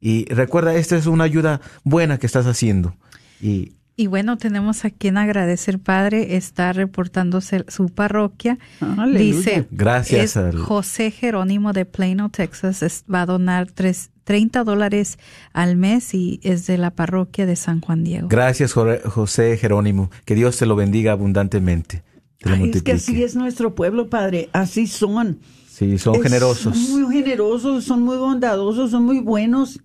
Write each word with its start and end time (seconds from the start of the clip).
Y 0.00 0.26
recuerda, 0.26 0.74
esta 0.74 0.96
es 0.96 1.06
una 1.06 1.24
ayuda 1.24 1.60
buena 1.82 2.18
que 2.18 2.26
estás 2.26 2.46
haciendo. 2.46 2.94
Y 3.40 3.72
y 3.96 4.08
bueno, 4.08 4.36
tenemos 4.38 4.84
a 4.84 4.90
quien 4.90 5.16
agradecer, 5.16 5.78
Padre, 5.78 6.36
está 6.36 6.72
reportándose 6.72 7.64
su 7.68 7.90
parroquia. 7.90 8.58
Dice, 9.16 9.68
gracias 9.70 10.36
José 10.64 11.12
Jerónimo 11.12 11.72
de 11.72 11.84
Plano, 11.84 12.28
Texas, 12.28 13.04
va 13.12 13.22
a 13.22 13.26
donar 13.26 13.70
tres, 13.70 14.10
30 14.24 14.64
dólares 14.64 15.18
al 15.52 15.76
mes 15.76 16.12
y 16.12 16.40
es 16.42 16.66
de 16.66 16.76
la 16.76 16.90
parroquia 16.90 17.46
de 17.46 17.54
San 17.54 17.80
Juan 17.80 18.02
Diego. 18.02 18.26
Gracias, 18.28 18.72
José 18.72 19.56
Jerónimo. 19.58 20.10
Que 20.24 20.34
Dios 20.34 20.56
te 20.56 20.66
lo 20.66 20.74
bendiga 20.74 21.12
abundantemente. 21.12 22.02
es 22.40 22.82
que 22.82 22.92
así 22.92 23.22
es 23.22 23.36
nuestro 23.36 23.76
pueblo, 23.76 24.08
Padre. 24.08 24.48
Así 24.52 24.88
son. 24.88 25.38
Sí, 25.74 25.98
son 25.98 26.22
generosos. 26.22 26.76
Son 26.76 27.02
muy 27.02 27.14
generosos, 27.16 27.84
son 27.84 28.02
muy 28.02 28.16
bondadosos, 28.16 28.92
son 28.92 29.04
muy 29.04 29.18
buenos. 29.18 29.80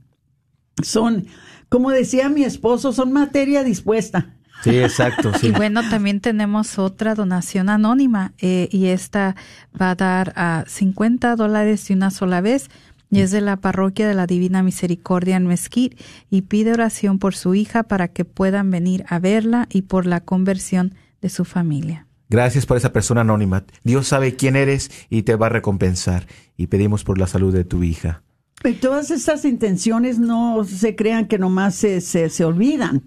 Son 0.83 1.25
como 1.69 1.91
decía 1.91 2.29
mi 2.29 2.43
esposo, 2.43 2.91
son 2.91 3.13
materia 3.13 3.63
dispuesta. 3.63 4.35
Sí, 4.63 4.77
exacto. 4.77 5.31
Sí. 5.39 5.47
Y 5.47 5.51
bueno, 5.51 5.81
también 5.89 6.19
tenemos 6.19 6.77
otra 6.79 7.15
donación 7.15 7.69
anónima 7.69 8.33
eh, 8.39 8.67
y 8.71 8.87
esta 8.87 9.35
va 9.79 9.91
a 9.91 9.95
dar 9.95 10.33
a 10.35 10.65
50 10.67 11.35
dólares 11.35 11.87
de 11.87 11.93
una 11.93 12.11
sola 12.11 12.41
vez 12.41 12.69
y 13.09 13.21
es 13.21 13.31
de 13.31 13.41
la 13.41 13.57
parroquia 13.57 14.07
de 14.07 14.15
la 14.15 14.27
Divina 14.27 14.61
Misericordia 14.61 15.37
en 15.37 15.47
Mesquite 15.47 15.97
y 16.29 16.41
pide 16.43 16.73
oración 16.73 17.19
por 17.19 17.35
su 17.35 17.55
hija 17.55 17.83
para 17.83 18.09
que 18.09 18.25
puedan 18.25 18.69
venir 18.69 19.05
a 19.07 19.17
verla 19.19 19.67
y 19.71 19.83
por 19.83 20.05
la 20.05 20.19
conversión 20.19 20.93
de 21.21 21.29
su 21.29 21.45
familia. 21.45 22.08
Gracias 22.29 22.67
por 22.67 22.77
esa 22.77 22.93
persona 22.93 23.21
anónima. 23.21 23.63
Dios 23.83 24.07
sabe 24.07 24.35
quién 24.35 24.55
eres 24.55 24.91
y 25.09 25.23
te 25.23 25.35
va 25.35 25.47
a 25.47 25.49
recompensar 25.49 26.27
y 26.57 26.67
pedimos 26.67 27.03
por 27.03 27.17
la 27.17 27.25
salud 27.25 27.51
de 27.51 27.63
tu 27.63 27.81
hija. 27.83 28.21
Y 28.63 28.73
todas 28.73 29.09
estas 29.09 29.45
intenciones 29.45 30.19
no 30.19 30.63
se 30.63 30.95
crean 30.95 31.27
que 31.27 31.39
nomás 31.39 31.73
se, 31.75 32.01
se, 32.01 32.45
olvidan. 32.45 33.01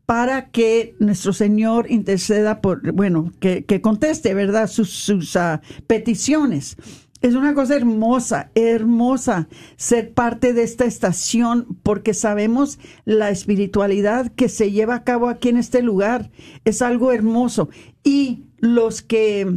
para 0.07 0.51
que 0.51 0.97
nuestro 0.99 1.33
Señor 1.33 1.91
interceda 1.91 2.61
por, 2.61 2.93
bueno, 2.93 3.33
que, 3.41 3.81
conteste, 3.81 4.35
¿verdad?, 4.35 4.69
sus, 4.69 5.37
ah, 5.37 5.63
peticiones. 5.87 6.77
Es 7.25 7.35
una 7.35 7.55
cosa 7.55 7.75
hermosa, 7.75 8.51
hermosa 8.55 9.49
ser 9.77 10.13
parte 10.13 10.53
de 10.53 10.63
esta 10.63 10.85
estación 10.85 11.79
porque 11.83 12.13
sabemos 12.13 12.79
la 13.07 13.31
espiritualidad 13.31 14.31
que 14.33 14.51
se 14.51 14.73
lleva 14.73 14.97
a 14.97 15.05
cabo 15.05 15.31
aquí 15.31 15.49
en 15.49 15.57
este 15.57 15.81
lugar. 15.81 16.31
Es 16.67 16.83
algo 16.83 17.13
hermoso. 17.13 17.71
Y 18.03 18.45
los 18.59 19.01
que 19.01 19.51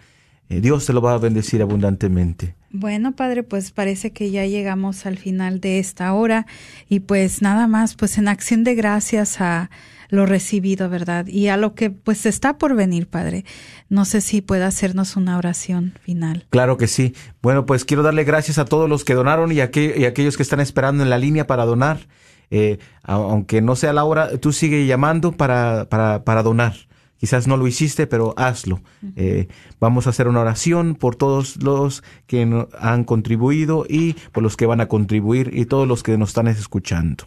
Eh, 0.50 0.62
Dios 0.62 0.86
te 0.86 0.94
lo 0.94 1.02
va 1.02 1.14
a 1.14 1.18
bendecir 1.18 1.62
abundantemente. 1.62 2.56
Bueno, 2.72 3.16
Padre, 3.16 3.44
pues 3.44 3.72
parece 3.72 4.12
que 4.12 4.32
ya 4.32 4.46
llegamos 4.46 5.06
al 5.06 5.18
final 5.18 5.60
de 5.60 5.80
esta 5.80 6.14
hora 6.14 6.46
y 6.88 7.02
pues 7.02 7.42
nada 7.42 7.68
más, 7.68 7.96
pues 7.96 8.18
en 8.18 8.28
acción 8.28 8.64
de 8.64 8.76
gracias 8.76 9.42
a 9.42 9.70
lo 10.09 10.25
recibido, 10.25 10.90
¿verdad? 10.90 11.28
Y 11.28 11.47
a 11.47 11.58
lo 11.58 11.75
que 11.75 11.90
pues 11.92 12.25
está 12.25 12.58
por 12.58 12.75
venir, 12.75 13.08
Padre. 13.08 13.46
No 13.88 14.06
sé 14.06 14.22
si 14.22 14.42
puede 14.42 14.64
hacernos 14.64 15.16
una 15.16 15.38
oración 15.38 15.94
final. 16.03 16.46
Claro 16.50 16.78
que 16.78 16.88
sí. 16.88 17.14
Bueno, 17.42 17.66
pues 17.66 17.86
quiero 17.86 18.03
darle 18.03 18.24
gracias 18.24 18.58
a 18.58 18.66
todos 18.66 18.90
los 18.90 19.06
que 19.06 19.14
donaron 19.14 19.52
y 19.52 19.62
a, 19.62 19.66
aquellos 19.66 20.36
que 20.36 20.44
están 20.44 20.59
esperando 20.59 21.03
en 21.03 21.09
la 21.09 21.18
línea 21.18 21.48
para 21.48 21.66
donar. 21.66 22.08
Eh, 22.52 22.80
aunque 23.03 23.62
no 23.62 23.75
sea 23.75 23.94
la 23.94 24.03
hora, 24.03 24.38
tú 24.38 24.52
sigue 24.52 24.86
llamando 24.88 25.31
para, 25.31 25.88
para, 25.90 26.24
para 26.24 26.44
donar. 26.44 26.74
Quizás 27.19 27.48
no 27.48 27.58
lo 27.58 27.68
hiciste, 27.68 28.08
pero 28.08 28.34
hazlo. 28.38 28.80
Eh, 29.18 29.50
vamos 29.80 30.08
a 30.08 30.12
hacer 30.12 30.30
una 30.30 30.40
oración 30.40 30.96
por 30.96 31.18
todos 31.18 31.62
los 31.62 32.02
que 32.28 32.66
han 32.80 33.03
contribuido 33.03 33.86
y 33.88 34.14
por 34.31 34.42
los 34.42 34.56
que 34.56 34.66
van 34.66 34.80
a 34.80 34.88
contribuir 34.88 35.52
y 35.53 35.66
todos 35.66 35.86
los 35.86 36.02
que 36.02 36.18
nos 36.18 36.30
están 36.30 36.48
escuchando. 36.48 37.25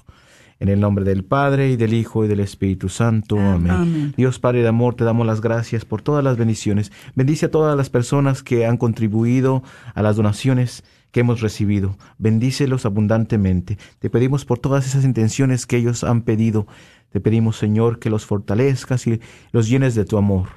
En 0.60 0.68
el 0.68 0.80
nombre 0.80 1.04
del 1.04 1.24
Padre 1.24 1.70
y 1.70 1.76
del 1.76 1.94
Hijo 1.94 2.24
y 2.24 2.28
del 2.28 2.40
Espíritu 2.40 2.88
Santo. 2.88 3.38
Amén. 3.38 4.14
Dios 4.16 4.38
Padre 4.38 4.62
de 4.62 4.68
amor, 4.68 4.94
te 4.94 5.04
damos 5.04 5.26
las 5.26 5.40
gracias 5.40 5.84
por 5.84 6.02
todas 6.02 6.22
las 6.22 6.36
bendiciones. 6.36 6.92
Bendice 7.14 7.46
a 7.46 7.50
todas 7.50 7.76
las 7.76 7.90
personas 7.90 8.42
que 8.42 8.66
han 8.66 8.76
contribuido 8.76 9.62
a 9.94 10.02
las 10.02 10.16
donaciones 10.16 10.84
que 11.10 11.20
hemos 11.20 11.40
recibido. 11.40 11.96
Bendícelos 12.18 12.86
abundantemente. 12.86 13.76
Te 13.98 14.08
pedimos 14.08 14.44
por 14.44 14.58
todas 14.58 14.86
esas 14.86 15.04
intenciones 15.04 15.66
que 15.66 15.76
ellos 15.76 16.04
han 16.04 16.22
pedido 16.22 16.66
te 17.12 17.20
pedimos, 17.20 17.56
Señor, 17.58 17.98
que 17.98 18.10
los 18.10 18.24
fortalezcas 18.24 19.06
y 19.06 19.20
los 19.52 19.68
llenes 19.68 19.94
de 19.94 20.06
tu 20.06 20.16
amor. 20.16 20.48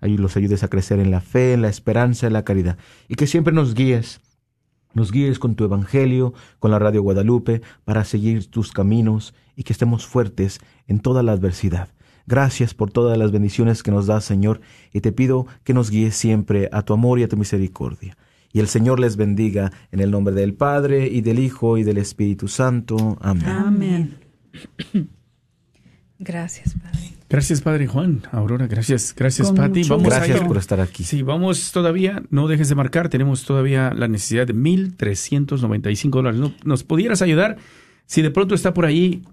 Ahí 0.00 0.16
los 0.16 0.36
ayudes 0.36 0.62
a 0.62 0.68
crecer 0.68 1.00
en 1.00 1.10
la 1.10 1.20
fe, 1.20 1.54
en 1.54 1.62
la 1.62 1.68
esperanza, 1.68 2.26
en 2.26 2.32
la 2.32 2.44
caridad. 2.44 2.78
Y 3.08 3.16
que 3.16 3.26
siempre 3.26 3.52
nos 3.52 3.74
guíes, 3.74 4.20
nos 4.94 5.12
guíes 5.12 5.38
con 5.38 5.54
tu 5.54 5.64
Evangelio, 5.64 6.32
con 6.58 6.70
la 6.70 6.78
Radio 6.78 7.02
Guadalupe, 7.02 7.62
para 7.84 8.04
seguir 8.04 8.46
tus 8.46 8.72
caminos 8.72 9.34
y 9.56 9.64
que 9.64 9.72
estemos 9.72 10.06
fuertes 10.06 10.60
en 10.86 11.00
toda 11.00 11.22
la 11.22 11.32
adversidad. 11.32 11.88
Gracias 12.26 12.72
por 12.72 12.90
todas 12.90 13.18
las 13.18 13.32
bendiciones 13.32 13.82
que 13.82 13.90
nos 13.90 14.06
das, 14.06 14.24
Señor, 14.24 14.60
y 14.92 15.00
te 15.00 15.12
pido 15.12 15.46
que 15.62 15.74
nos 15.74 15.90
guíes 15.90 16.16
siempre 16.16 16.70
a 16.72 16.82
tu 16.82 16.94
amor 16.94 17.18
y 17.18 17.22
a 17.22 17.28
tu 17.28 17.36
misericordia. 17.36 18.16
Y 18.52 18.60
el 18.60 18.68
Señor 18.68 19.00
les 19.00 19.16
bendiga 19.16 19.72
en 19.90 20.00
el 20.00 20.10
nombre 20.10 20.34
del 20.34 20.54
Padre 20.54 21.08
y 21.08 21.20
del 21.20 21.40
Hijo 21.40 21.76
y 21.76 21.82
del 21.82 21.98
Espíritu 21.98 22.48
Santo. 22.48 23.18
Amén. 23.20 23.48
Amén. 23.48 24.18
Gracias, 26.18 26.74
Padre. 26.74 27.14
Gracias, 27.34 27.62
Padre 27.62 27.88
Juan. 27.88 28.22
Aurora, 28.30 28.68
gracias. 28.68 29.12
Gracias, 29.12 29.50
Pati. 29.50 29.82
Vamos 29.88 30.06
gracias 30.06 30.40
por 30.42 30.56
estar 30.56 30.80
aquí. 30.80 31.02
Sí, 31.02 31.22
vamos 31.22 31.72
todavía, 31.72 32.22
no 32.30 32.46
dejes 32.46 32.68
de 32.68 32.76
marcar, 32.76 33.08
tenemos 33.08 33.44
todavía 33.44 33.92
la 33.92 34.06
necesidad 34.06 34.46
de 34.46 34.54
1.395 34.54 36.10
dólares. 36.10 36.40
¿Nos 36.62 36.84
pudieras 36.84 37.22
ayudar? 37.22 37.56
Si 38.06 38.22
de 38.22 38.30
pronto 38.30 38.54
está 38.54 38.72
por 38.72 38.84
ahí 38.84 39.24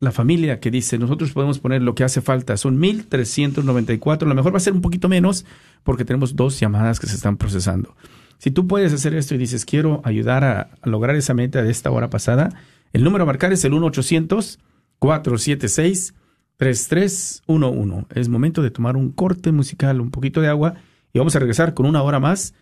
la 0.00 0.12
familia 0.12 0.60
que 0.60 0.70
dice, 0.70 0.96
nosotros 0.96 1.32
podemos 1.32 1.58
poner 1.58 1.82
lo 1.82 1.94
que 1.94 2.04
hace 2.04 2.22
falta, 2.22 2.56
son 2.56 2.80
1.394, 2.80 4.22
a 4.22 4.28
lo 4.28 4.34
mejor 4.34 4.54
va 4.54 4.56
a 4.56 4.60
ser 4.60 4.72
un 4.72 4.80
poquito 4.80 5.10
menos 5.10 5.44
porque 5.82 6.06
tenemos 6.06 6.34
dos 6.34 6.58
llamadas 6.58 7.00
que 7.00 7.06
se 7.06 7.16
están 7.16 7.36
procesando. 7.36 7.94
Si 8.38 8.50
tú 8.50 8.66
puedes 8.66 8.94
hacer 8.94 9.14
esto 9.14 9.34
y 9.34 9.38
dices, 9.38 9.66
quiero 9.66 10.00
ayudar 10.04 10.42
a, 10.42 10.70
a 10.80 10.88
lograr 10.88 11.16
esa 11.16 11.34
meta 11.34 11.62
de 11.62 11.70
esta 11.70 11.90
hora 11.90 12.08
pasada, 12.08 12.48
el 12.94 13.04
número 13.04 13.24
a 13.24 13.26
marcar 13.26 13.52
es 13.52 13.62
el 13.66 13.74
1 13.74 13.84
800 13.88 14.58
476 14.98 16.14
3311. 16.56 18.06
Es 18.14 18.28
momento 18.28 18.62
de 18.62 18.70
tomar 18.70 18.96
un 18.96 19.10
corte 19.10 19.52
musical, 19.52 20.00
un 20.00 20.10
poquito 20.10 20.40
de 20.40 20.48
agua 20.48 20.74
y 21.12 21.18
vamos 21.18 21.36
a 21.36 21.38
regresar 21.38 21.74
con 21.74 21.86
una 21.86 22.02
hora 22.02 22.20
más 22.20 22.54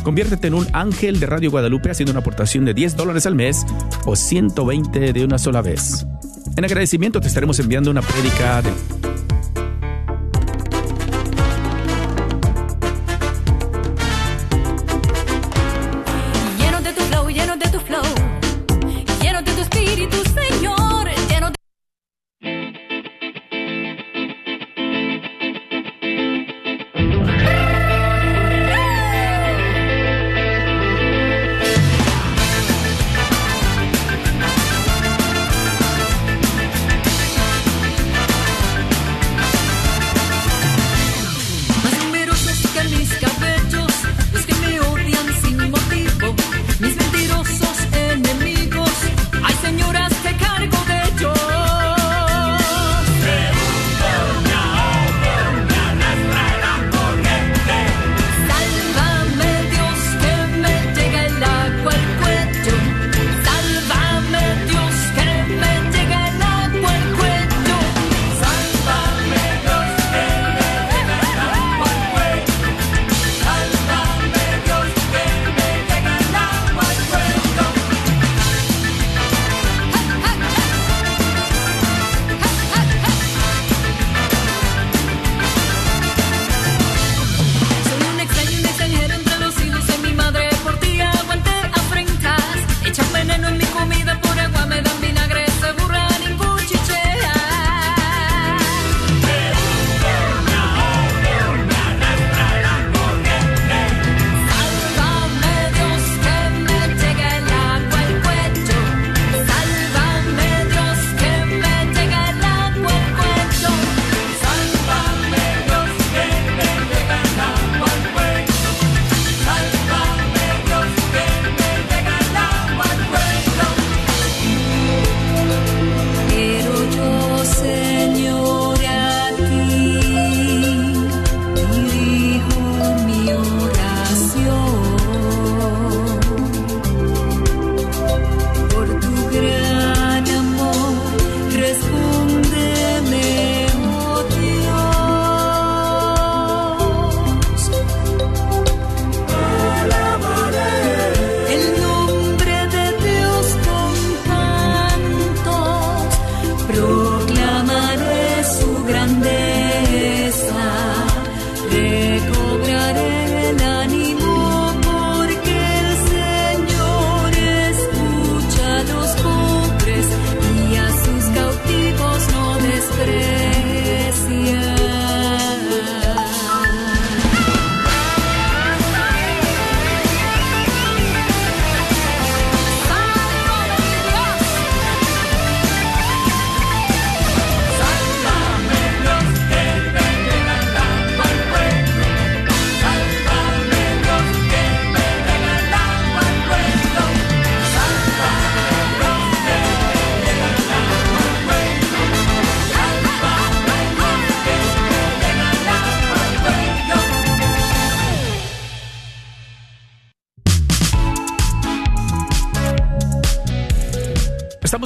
Conviértete 0.02 0.48
en 0.48 0.54
un 0.54 0.66
ángel 0.72 1.20
de 1.20 1.26
Radio 1.26 1.50
Guadalupe 1.50 1.90
haciendo 1.90 2.12
una 2.12 2.20
aportación 2.20 2.64
de 2.64 2.74
10 2.74 2.96
dólares 2.96 3.26
al 3.26 3.34
mes 3.34 3.64
o 4.06 4.16
120 4.16 5.12
de 5.12 5.24
una 5.24 5.38
sola 5.38 5.60
vez. 5.60 6.06
En 6.56 6.64
agradecimiento 6.64 7.20
te 7.20 7.28
estaremos 7.28 7.58
enviando 7.60 7.90
una 7.90 8.02
prédica 8.02 8.62
de 8.62 9.01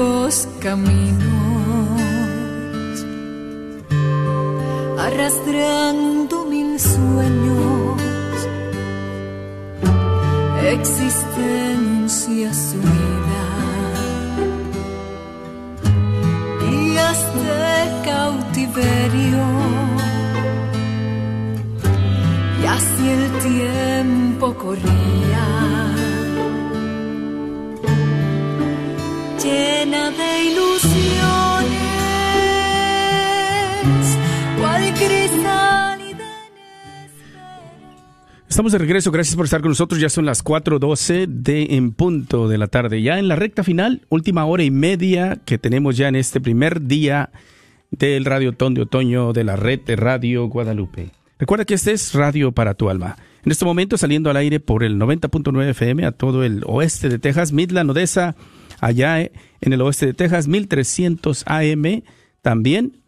Largos 0.00 0.48
caminos, 0.60 1.20
arrastrando 4.98 6.44
mil 6.46 6.78
sueños 6.80 8.00
existencia 10.72 12.54
sumida 12.54 13.44
y 16.70 16.96
este 16.96 18.10
cautiverio 18.10 19.44
y 22.62 22.66
así 22.66 23.10
el 23.10 23.24
tiempo 23.42 24.54
corría 24.54 24.99
Estamos 38.60 38.72
de 38.72 38.78
regreso, 38.78 39.10
gracias 39.10 39.36
por 39.36 39.46
estar 39.46 39.62
con 39.62 39.70
nosotros. 39.70 39.98
Ya 40.02 40.10
son 40.10 40.26
las 40.26 40.44
4.12 40.44 41.26
de 41.26 41.76
en 41.76 41.92
punto 41.92 42.46
de 42.46 42.58
la 42.58 42.66
tarde. 42.66 43.00
Ya 43.00 43.18
en 43.18 43.26
la 43.26 43.34
recta 43.34 43.64
final, 43.64 44.02
última 44.10 44.44
hora 44.44 44.62
y 44.62 44.70
media 44.70 45.40
que 45.46 45.56
tenemos 45.56 45.96
ya 45.96 46.08
en 46.08 46.16
este 46.16 46.42
primer 46.42 46.82
día 46.82 47.30
del 47.90 48.26
Radio 48.26 48.52
Ton 48.52 48.74
de 48.74 48.82
Otoño 48.82 49.32
de 49.32 49.44
la 49.44 49.56
red 49.56 49.80
de 49.86 49.96
Radio 49.96 50.46
Guadalupe. 50.48 51.08
Recuerda 51.38 51.64
que 51.64 51.72
este 51.72 51.92
es 51.92 52.12
Radio 52.12 52.52
para 52.52 52.74
tu 52.74 52.90
alma. 52.90 53.16
En 53.46 53.50
este 53.50 53.64
momento 53.64 53.96
saliendo 53.96 54.28
al 54.28 54.36
aire 54.36 54.60
por 54.60 54.84
el 54.84 54.98
90.9 54.98 55.70
FM 55.70 56.04
a 56.04 56.12
todo 56.12 56.44
el 56.44 56.62
oeste 56.66 57.08
de 57.08 57.18
Texas, 57.18 57.52
Midland, 57.52 57.88
Odessa, 57.88 58.36
allá 58.78 59.22
en 59.22 59.72
el 59.72 59.80
oeste 59.80 60.04
de 60.04 60.12
Texas, 60.12 60.48
1300 60.48 61.44
AM. 61.46 62.02
También 62.42 62.98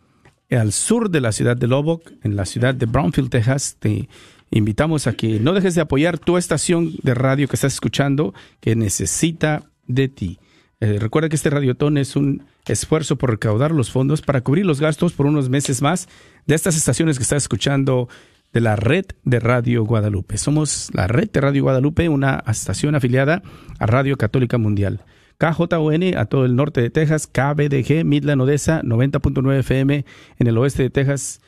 al 0.50 0.72
sur 0.72 1.10
de 1.10 1.20
la 1.20 1.30
ciudad 1.32 1.58
de 1.58 1.66
Lubbock, 1.66 2.10
en 2.22 2.36
la 2.36 2.46
ciudad 2.46 2.74
de 2.74 2.86
Brownfield, 2.86 3.28
Texas. 3.28 3.76
Te 3.78 4.08
invitamos 4.52 5.06
a 5.06 5.14
que 5.14 5.40
no 5.40 5.52
dejes 5.54 5.74
de 5.74 5.80
apoyar 5.80 6.18
tu 6.18 6.36
estación 6.36 6.92
de 7.02 7.14
radio 7.14 7.48
que 7.48 7.56
estás 7.56 7.72
escuchando, 7.72 8.34
que 8.60 8.76
necesita 8.76 9.64
de 9.86 10.08
ti. 10.08 10.38
Eh, 10.80 10.98
recuerda 11.00 11.28
que 11.28 11.36
este 11.36 11.50
radiotón 11.50 11.96
es 11.96 12.16
un 12.16 12.44
esfuerzo 12.66 13.16
por 13.16 13.30
recaudar 13.30 13.72
los 13.72 13.90
fondos 13.90 14.22
para 14.22 14.42
cubrir 14.42 14.66
los 14.66 14.80
gastos 14.80 15.12
por 15.12 15.26
unos 15.26 15.48
meses 15.48 15.82
más 15.82 16.08
de 16.46 16.54
estas 16.54 16.76
estaciones 16.76 17.18
que 17.18 17.22
estás 17.22 17.42
escuchando 17.42 18.08
de 18.52 18.60
la 18.60 18.76
red 18.76 19.06
de 19.24 19.40
Radio 19.40 19.84
Guadalupe. 19.84 20.36
Somos 20.36 20.90
la 20.92 21.06
red 21.06 21.30
de 21.30 21.40
Radio 21.40 21.62
Guadalupe, 21.62 22.08
una 22.08 22.44
estación 22.46 22.94
afiliada 22.94 23.42
a 23.78 23.86
Radio 23.86 24.16
Católica 24.16 24.58
Mundial. 24.58 25.04
KJON 25.38 26.16
a 26.16 26.26
todo 26.26 26.44
el 26.44 26.54
norte 26.54 26.80
de 26.80 26.90
Texas, 26.90 27.26
KBDG, 27.26 28.04
Midland, 28.04 28.42
Odessa, 28.42 28.82
90.9 28.82 29.58
FM 29.60 30.04
en 30.38 30.46
el 30.46 30.58
oeste 30.58 30.84
de 30.84 30.90
Texas, 30.90 31.40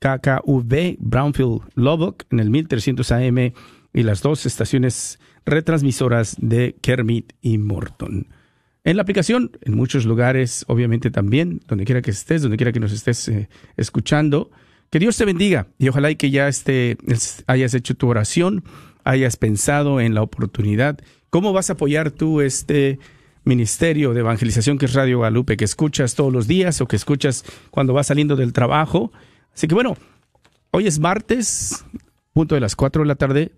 KKV, 0.00 0.96
Brownfield, 0.98 1.62
Lubbock 1.74 2.24
en 2.30 2.40
el 2.40 2.50
1300 2.50 3.10
AM 3.12 3.52
y 3.92 4.02
las 4.02 4.22
dos 4.22 4.46
estaciones 4.46 5.18
retransmisoras 5.44 6.36
de 6.40 6.76
Kermit 6.80 7.32
y 7.40 7.58
Morton. 7.58 8.28
En 8.84 8.96
la 8.96 9.02
aplicación, 9.02 9.50
en 9.62 9.74
muchos 9.74 10.04
lugares, 10.04 10.64
obviamente 10.68 11.10
también, 11.10 11.60
donde 11.66 11.84
quiera 11.84 12.00
que 12.00 12.10
estés, 12.10 12.42
donde 12.42 12.56
quiera 12.56 12.72
que 12.72 12.80
nos 12.80 12.92
estés 12.92 13.28
eh, 13.28 13.48
escuchando, 13.76 14.50
que 14.90 14.98
Dios 14.98 15.16
te 15.16 15.24
bendiga 15.24 15.66
y 15.78 15.88
ojalá 15.88 16.10
y 16.10 16.16
que 16.16 16.30
ya 16.30 16.48
este, 16.48 16.96
hayas 17.46 17.74
hecho 17.74 17.94
tu 17.94 18.08
oración, 18.08 18.64
hayas 19.04 19.36
pensado 19.36 20.00
en 20.00 20.14
la 20.14 20.22
oportunidad. 20.22 20.98
¿Cómo 21.30 21.52
vas 21.52 21.68
a 21.68 21.74
apoyar 21.74 22.10
tú 22.10 22.40
este 22.40 22.98
ministerio 23.44 24.14
de 24.14 24.20
evangelización 24.20 24.78
que 24.78 24.86
es 24.86 24.94
Radio 24.94 25.18
Guadalupe, 25.18 25.56
que 25.56 25.64
escuchas 25.64 26.14
todos 26.14 26.32
los 26.32 26.46
días 26.46 26.80
o 26.80 26.88
que 26.88 26.96
escuchas 26.96 27.44
cuando 27.70 27.92
vas 27.92 28.06
saliendo 28.06 28.36
del 28.36 28.52
trabajo? 28.52 29.12
Así 29.54 29.66
que 29.66 29.74
bueno, 29.74 29.96
hoy 30.70 30.86
es 30.86 30.98
martes, 30.98 31.84
punto 32.32 32.54
de 32.54 32.60
las 32.60 32.76
4 32.76 33.02
de 33.02 33.08
la 33.08 33.16
tarde, 33.16 33.52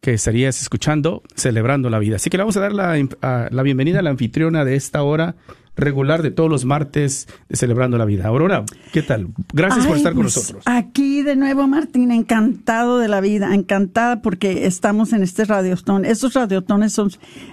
que 0.00 0.14
estarías 0.14 0.60
escuchando 0.60 1.22
Celebrando 1.34 1.90
la 1.90 1.98
Vida. 1.98 2.16
Así 2.16 2.30
que 2.30 2.36
le 2.36 2.44
vamos 2.44 2.56
a 2.56 2.60
dar 2.60 2.72
la, 2.72 2.96
a, 3.22 3.48
la 3.50 3.62
bienvenida 3.62 4.00
a 4.00 4.02
la 4.02 4.10
anfitriona 4.10 4.64
de 4.64 4.76
esta 4.76 5.02
hora 5.02 5.34
regular 5.78 6.22
de 6.22 6.30
todos 6.30 6.50
los 6.50 6.64
martes 6.64 7.28
de 7.48 7.56
Celebrando 7.56 7.96
la 7.98 8.04
Vida. 8.04 8.26
Aurora, 8.26 8.64
¿qué 8.92 9.02
tal? 9.02 9.28
Gracias 9.52 9.84
Ay, 9.84 9.88
por 9.88 9.96
estar 9.96 10.12
con 10.12 10.22
pues, 10.24 10.36
nosotros. 10.36 10.64
Aquí 10.66 11.22
de 11.22 11.36
nuevo, 11.36 11.66
Martín, 11.66 12.10
encantado 12.10 12.98
de 12.98 13.08
la 13.08 13.20
vida, 13.20 13.54
encantada 13.54 14.20
porque 14.20 14.66
estamos 14.66 15.12
en 15.12 15.22
este 15.22 15.44
radiotón. 15.44 16.04
Estos 16.04 16.34
radiotones 16.34 16.92
son 16.92 17.10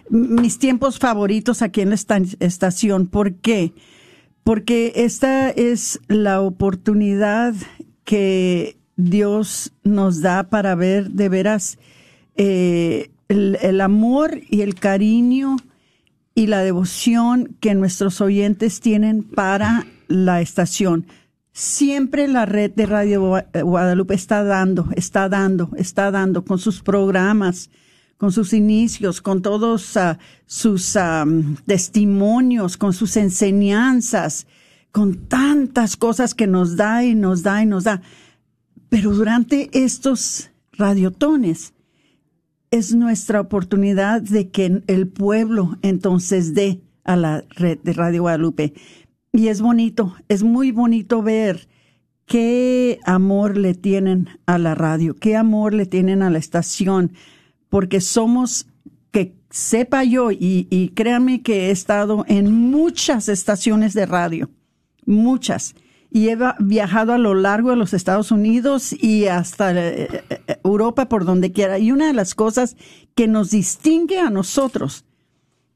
mis 0.10 0.60
tiempos 0.60 1.00
favoritos 1.00 1.62
aquí 1.62 1.82
en 1.82 1.94
esta 1.94 2.18
estación. 2.40 3.08
¿Por 3.08 3.36
qué? 3.36 3.74
Porque 3.74 3.95
esta 4.96 5.50
es 5.50 6.00
la 6.08 6.42
oportunidad 6.42 7.56
que 8.04 8.78
Dios 8.96 9.74
nos 9.84 10.22
da 10.22 10.44
para 10.50 10.76
ver 10.76 11.10
de 11.10 11.30
veras 11.30 11.78
eh, 12.36 13.10
el 13.28 13.82
amor 13.82 14.40
y 14.50 14.62
el 14.62 14.76
cariño 14.76 15.58
y 16.36 16.48
la 16.48 16.60
devoción 16.60 17.56
que 17.60 17.74
nuestros 17.74 18.22
oyentes 18.22 18.82
tienen 18.82 19.24
para 19.24 19.88
la 20.08 20.42
estación. 20.42 21.08
Siempre 21.54 22.28
la 22.28 22.46
red 22.46 22.72
de 22.72 22.86
Radio 22.86 23.42
Guadalupe 23.64 24.14
está 24.14 24.44
dando, 24.44 24.90
está 24.96 25.30
dando, 25.30 25.70
está 25.78 26.12
dando 26.12 26.44
con 26.44 26.60
sus 26.60 26.82
programas, 26.82 27.70
con 28.18 28.32
sus 28.32 28.54
inicios, 28.54 29.22
con 29.22 29.42
todos 29.42 29.96
uh, 29.96 30.16
sus 30.46 30.98
testimonios, 31.66 32.78
con 32.78 32.94
sus 32.94 33.18
enseñanzas, 33.18 34.48
con 34.92 35.28
tantas 35.28 35.98
cosas 35.98 36.34
que 36.34 36.48
nos 36.48 36.78
da 36.78 37.04
y 37.04 37.16
nos 37.16 37.44
da 37.44 37.62
y 37.62 37.66
nos 37.66 37.84
da. 37.84 38.02
Pero 38.90 39.12
durante 39.12 39.70
estos 39.74 40.52
radiotones, 40.72 41.74
es 42.72 42.94
nuestra 42.94 43.42
oportunidad 43.42 44.22
de 44.22 44.50
que 44.50 44.82
el 44.88 45.08
pueblo 45.08 45.78
entonces 45.82 46.54
dé 46.54 46.82
a 47.04 47.16
la 47.16 47.44
red 47.50 47.78
de 47.84 47.94
Radio 47.94 48.24
Guadalupe. 48.24 48.74
Y 49.32 49.48
es 49.48 49.62
bonito, 49.62 50.16
es 50.28 50.44
muy 50.44 50.72
bonito 50.72 51.22
ver 51.22 51.68
qué 52.26 53.00
amor 53.06 53.58
le 53.58 53.76
tienen 53.76 54.30
a 54.46 54.58
la 54.58 54.76
radio, 54.76 55.16
qué 55.16 55.36
amor 55.36 55.74
le 55.74 55.86
tienen 55.86 56.22
a 56.22 56.30
la 56.30 56.38
estación, 56.38 57.14
porque 57.70 58.02
somos 58.02 58.68
que 59.12 59.34
sepa 59.50 60.04
yo, 60.04 60.32
y, 60.32 60.68
y 60.70 60.90
créanme 60.90 61.42
que 61.42 61.68
he 61.68 61.72
estado 61.72 62.26
en 62.28 62.52
muchas 62.52 63.30
estaciones 63.30 63.94
de 63.94 64.06
radio, 64.06 64.50
muchas, 65.06 65.76
y 66.16 66.30
he 66.30 66.38
viajado 66.60 67.12
a 67.12 67.18
lo 67.18 67.34
largo 67.34 67.72
de 67.72 67.76
los 67.76 67.94
Estados 67.94 68.32
Unidos 68.32 68.94
y 68.94 69.26
hasta 69.26 69.74
eh, 69.74 70.24
eh, 70.30 70.60
Europa, 70.64 71.10
por 71.10 71.26
donde 71.26 71.52
quiera. 71.52 71.78
Y 71.78 71.92
una 71.92 72.08
de 72.08 72.14
las 72.14 72.36
cosas 72.36 72.78
que 73.16 73.28
nos 73.28 73.52
distingue 73.52 74.20
a 74.20 74.30
nosotros, 74.30 75.04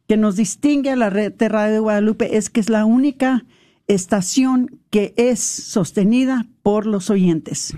que 0.07 0.15
nos 0.15 0.37
distingue 0.37 0.91
a 0.91 0.95
la 0.95 1.09
red 1.09 1.33
de 1.33 1.49
Radio 1.49 1.73
de 1.73 1.79
Guadalupe, 1.79 2.37
es 2.37 2.49
que 2.49 2.61
es 2.61 2.69
la 2.69 2.85
única 2.85 3.45
estación 3.87 4.79
que 4.91 5.13
es 5.17 5.41
sostenida 5.41 6.45
por 6.63 6.85
los 6.85 7.09
oyentes. 7.09 7.75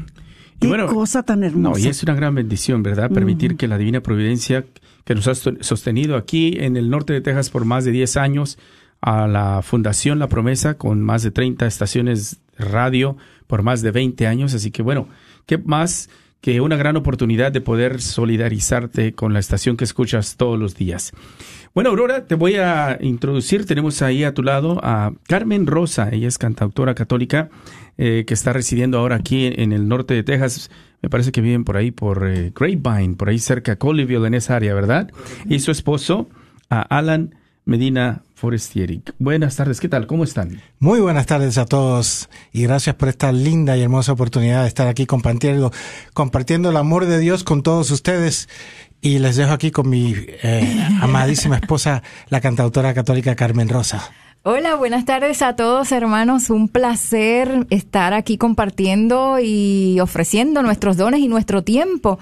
Qué 0.62 0.68
bueno, 0.68 0.88
cosa 0.88 1.24
tan 1.24 1.44
hermosa. 1.44 1.80
No, 1.80 1.86
y 1.86 1.89
es 1.89 2.01
una 2.03 2.13
gran 2.13 2.36
bendición, 2.36 2.84
¿verdad? 2.84 3.10
Permitir 3.10 3.58
que 3.58 3.68
la 3.68 3.77
divina 3.77 4.01
providencia 4.01 4.63
que 5.03 5.15
nos 5.15 5.27
ha 5.27 5.32
sost- 5.32 5.62
sostenido 5.63 6.15
aquí 6.15 6.56
en 6.60 6.77
el 6.77 6.89
norte 6.89 7.12
de 7.13 7.22
Texas 7.22 7.50
por 7.50 7.65
más 7.65 7.84
de 7.84 7.91
10 7.91 8.15
años, 8.18 8.58
a 9.01 9.27
la 9.27 9.62
Fundación 9.63 10.20
La 10.20 10.30
Promesa 10.30 10.75
con 10.77 11.01
más 11.01 11.24
de 11.24 11.32
30 11.32 11.65
estaciones 11.65 12.39
de 12.58 12.65
radio 12.65 13.18
por 13.48 13.63
más 13.63 13.82
de 13.82 13.89
20 13.91 14.27
años. 14.27 14.53
Así 14.53 14.70
que 14.70 14.84
bueno, 14.84 15.08
¿qué 15.48 15.58
más 15.58 16.10
que 16.41 16.60
una 16.60 16.75
gran 16.75 16.98
oportunidad 16.98 17.51
de 17.51 17.62
poder 17.62 18.01
solidarizarte 18.01 19.13
con 19.13 19.33
la 19.33 19.39
estación 19.39 19.77
que 19.77 19.83
escuchas 19.83 20.36
todos 20.38 20.60
los 20.60 20.75
días? 20.75 21.13
Bueno, 21.74 21.91
Aurora, 21.91 22.25
te 22.25 22.36
voy 22.36 22.55
a 22.55 22.98
introducir. 23.00 23.65
Tenemos 23.65 24.01
ahí 24.01 24.25
a 24.25 24.33
tu 24.33 24.43
lado 24.43 24.79
a 24.83 25.13
Carmen 25.27 25.67
Rosa. 25.67 26.10
Ella 26.12 26.27
es 26.27 26.38
cantautora 26.38 26.95
católica 26.95 27.50
eh, 27.98 28.25
que 28.27 28.33
está 28.33 28.51
residiendo 28.51 28.98
ahora 28.98 29.15
aquí 29.15 29.45
en, 29.55 29.71
el 29.71 29.88
norte 29.88 30.13
de 30.13 30.24
Texas. 30.24 30.69
Me 31.01 31.10
parece 31.10 31.31
que 31.31 31.39
viven 31.39 31.63
por 31.63 31.77
ahí, 31.77 31.91
por 31.91 32.27
eh, 32.27 32.51
Grapevine, 32.53 33.15
por 33.15 33.29
ahí 33.29 33.39
cerca 33.39 33.74
de 33.74 33.77
Colleyville, 33.77 34.27
en 34.27 34.33
esa 34.33 34.57
área, 34.57 34.74
¿verdad? 34.74 35.12
Y 35.48 35.60
su 35.60 35.71
esposo, 35.71 36.27
a 36.69 36.81
Alan 36.81 37.36
Medina 37.63 38.24
Forestieri. 38.41 39.03
Buenas 39.19 39.55
tardes, 39.55 39.79
¿qué 39.79 39.88
tal? 39.88 40.07
¿Cómo 40.07 40.24
están? 40.24 40.63
Muy 40.79 41.00
buenas 41.00 41.27
tardes 41.27 41.60
a 41.60 41.65
todos 41.65 42.27
y 42.51 42.63
gracias 42.63 42.95
por 42.95 43.07
esta 43.07 43.31
linda 43.31 43.77
y 43.77 43.83
hermosa 43.83 44.13
oportunidad 44.13 44.63
de 44.63 44.67
estar 44.67 44.88
aquí 44.88 45.05
compartiendo, 45.05 45.71
compartiendo 46.15 46.71
el 46.71 46.77
amor 46.77 47.05
de 47.05 47.19
Dios 47.19 47.43
con 47.43 47.62
todos 47.62 47.91
ustedes. 47.91 48.50
Y 49.00 49.19
les 49.19 49.36
dejo 49.36 49.51
aquí 49.51 49.69
con 49.69 49.88
mi 49.88 50.15
eh, 50.17 50.88
amadísima 51.01 51.57
esposa, 51.57 52.01
la 52.29 52.41
cantautora 52.41 52.95
católica 52.95 53.36
Carmen 53.36 53.69
Rosa. 53.69 54.10
Hola, 54.41 54.74
buenas 54.74 55.05
tardes 55.05 55.43
a 55.43 55.55
todos 55.55 55.91
hermanos. 55.91 56.50
Un 56.50 56.67
placer 56.67 57.67
estar 57.69 58.15
aquí 58.15 58.39
compartiendo 58.39 59.38
y 59.39 60.00
ofreciendo 60.00 60.63
nuestros 60.63 60.98
dones 60.98 61.19
y 61.19 61.27
nuestro 61.27 61.63
tiempo 61.63 62.17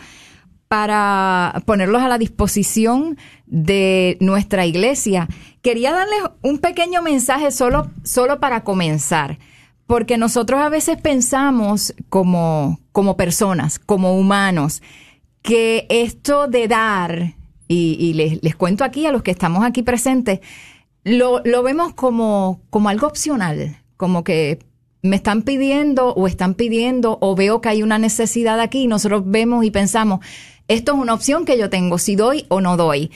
para 0.70 1.64
ponerlos 1.66 2.02
a 2.02 2.08
la 2.08 2.18
disposición 2.18 3.18
de 3.48 4.18
nuestra 4.22 4.66
iglesia. 4.66 5.28
Quería 5.62 5.92
darles 5.92 6.20
un 6.42 6.60
pequeño 6.60 7.02
mensaje 7.02 7.52
solo, 7.52 7.92
solo 8.04 8.40
para 8.40 8.64
comenzar, 8.64 9.40
porque 9.88 10.18
nosotros 10.18 10.62
a 10.62 10.70
veces 10.70 11.02
pensamos 11.02 11.94
como, 12.10 12.80
como 12.92 13.18
personas, 13.18 13.80
como 13.80 14.18
humanos, 14.18 14.82
que 15.42 15.86
esto 15.90 16.48
de 16.48 16.68
dar, 16.68 17.36
y, 17.68 18.14
les, 18.14 18.42
les 18.42 18.56
cuento 18.56 18.84
aquí 18.84 19.06
a 19.06 19.12
los 19.12 19.22
que 19.22 19.32
estamos 19.32 19.64
aquí 19.64 19.84
presentes, 19.84 20.40
lo, 21.04 21.42
lo 21.44 21.64
vemos 21.64 21.94
como, 21.94 22.62
como 22.70 22.90
algo 22.90 23.08
opcional, 23.08 23.78
como 23.98 24.24
que 24.24 24.60
me 25.02 25.16
están 25.16 25.44
pidiendo 25.44 26.14
o 26.14 26.28
están 26.28 26.54
pidiendo 26.56 27.18
o 27.22 27.36
veo 27.36 27.62
que 27.62 27.70
hay 27.70 27.84
una 27.84 27.98
necesidad 27.98 28.60
aquí 28.60 28.84
y 28.84 28.88
nosotros 28.88 29.24
vemos 29.26 29.64
y 29.66 29.72
pensamos, 29.72 30.26
esto 30.68 30.94
es 30.94 31.00
una 31.00 31.14
opción 31.14 31.46
que 31.46 31.58
yo 31.58 31.70
tengo, 31.70 31.98
si 31.98 32.16
doy 32.16 32.46
o 32.50 32.62
no 32.62 32.78
doy. 32.78 33.12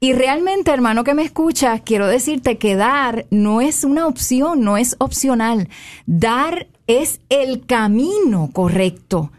Y 0.00 0.12
realmente, 0.12 0.70
hermano 0.70 1.02
que 1.02 1.14
me 1.14 1.24
escuchas, 1.24 1.82
quiero 1.84 2.06
decirte 2.06 2.56
que 2.56 2.76
dar 2.76 3.26
no 3.30 3.60
es 3.60 3.82
una 3.82 4.06
opción, 4.06 4.60
no 4.60 4.76
es 4.76 4.94
opcional. 4.98 5.68
Dar 6.06 6.68
es 6.86 7.20
el 7.28 7.66
camino 7.66 8.50
correcto. 8.52 9.32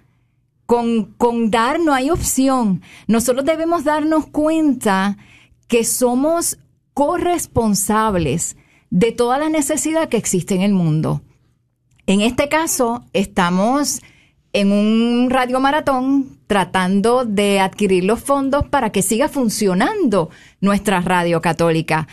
Con, 0.65 1.13
con 1.17 1.49
dar 1.49 1.79
no 1.79 1.93
hay 1.93 2.09
opción. 2.09 2.81
Nosotros 3.07 3.45
debemos 3.45 3.85
darnos 3.85 4.27
cuenta 4.27 5.17
que 5.67 5.83
somos 5.83 6.59
corresponsables 6.93 8.57
de 8.89 9.11
toda 9.11 9.37
la 9.37 9.49
necesidad 9.49 10.09
que 10.09 10.17
existe 10.17 10.55
en 10.55 10.61
el 10.61 10.73
mundo. 10.73 11.21
En 12.05 12.21
este 12.21 12.49
caso, 12.49 13.05
estamos 13.13 14.01
en 14.53 14.71
un 14.71 15.29
radiomaratón 15.29 16.39
tratando 16.47 17.25
de 17.25 17.59
adquirir 17.59 18.03
los 18.03 18.19
fondos 18.19 18.67
para 18.67 18.91
que 18.91 19.01
siga 19.01 19.29
funcionando 19.29 20.29
nuestra 20.61 21.01
radio 21.01 21.41
católica. 21.41 22.07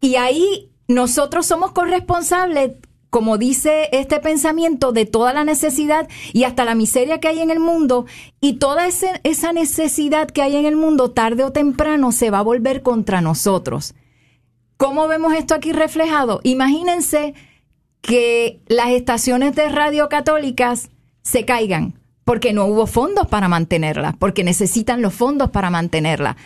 Y 0.00 0.16
ahí 0.16 0.70
nosotros 0.88 1.46
somos 1.46 1.72
corresponsables, 1.72 2.72
como 3.10 3.38
dice 3.38 3.88
este 3.92 4.20
pensamiento, 4.20 4.92
de 4.92 5.06
toda 5.06 5.32
la 5.32 5.44
necesidad 5.44 6.08
y 6.32 6.44
hasta 6.44 6.64
la 6.64 6.74
miseria 6.74 7.20
que 7.20 7.28
hay 7.28 7.40
en 7.40 7.50
el 7.50 7.60
mundo. 7.60 8.06
Y 8.40 8.54
toda 8.54 8.86
esa 8.86 9.52
necesidad 9.52 10.28
que 10.28 10.42
hay 10.42 10.56
en 10.56 10.66
el 10.66 10.76
mundo, 10.76 11.12
tarde 11.12 11.44
o 11.44 11.52
temprano, 11.52 12.10
se 12.10 12.30
va 12.30 12.40
a 12.40 12.42
volver 12.42 12.82
contra 12.82 13.20
nosotros. 13.20 13.94
¿Cómo 14.76 15.08
vemos 15.08 15.34
esto 15.34 15.54
aquí 15.54 15.72
reflejado? 15.72 16.40
Imagínense 16.42 17.34
que 18.00 18.60
las 18.66 18.90
estaciones 18.90 19.54
de 19.54 19.68
radio 19.68 20.08
católicas 20.08 20.90
se 21.28 21.44
caigan 21.44 21.94
porque 22.24 22.52
no 22.52 22.64
hubo 22.66 22.86
fondos 22.86 23.26
para 23.26 23.48
mantenerlas, 23.48 24.14
porque 24.18 24.44
necesitan 24.44 25.02
los 25.02 25.14
fondos 25.14 25.50
para 25.50 25.70
mantenerlas. 25.70 26.36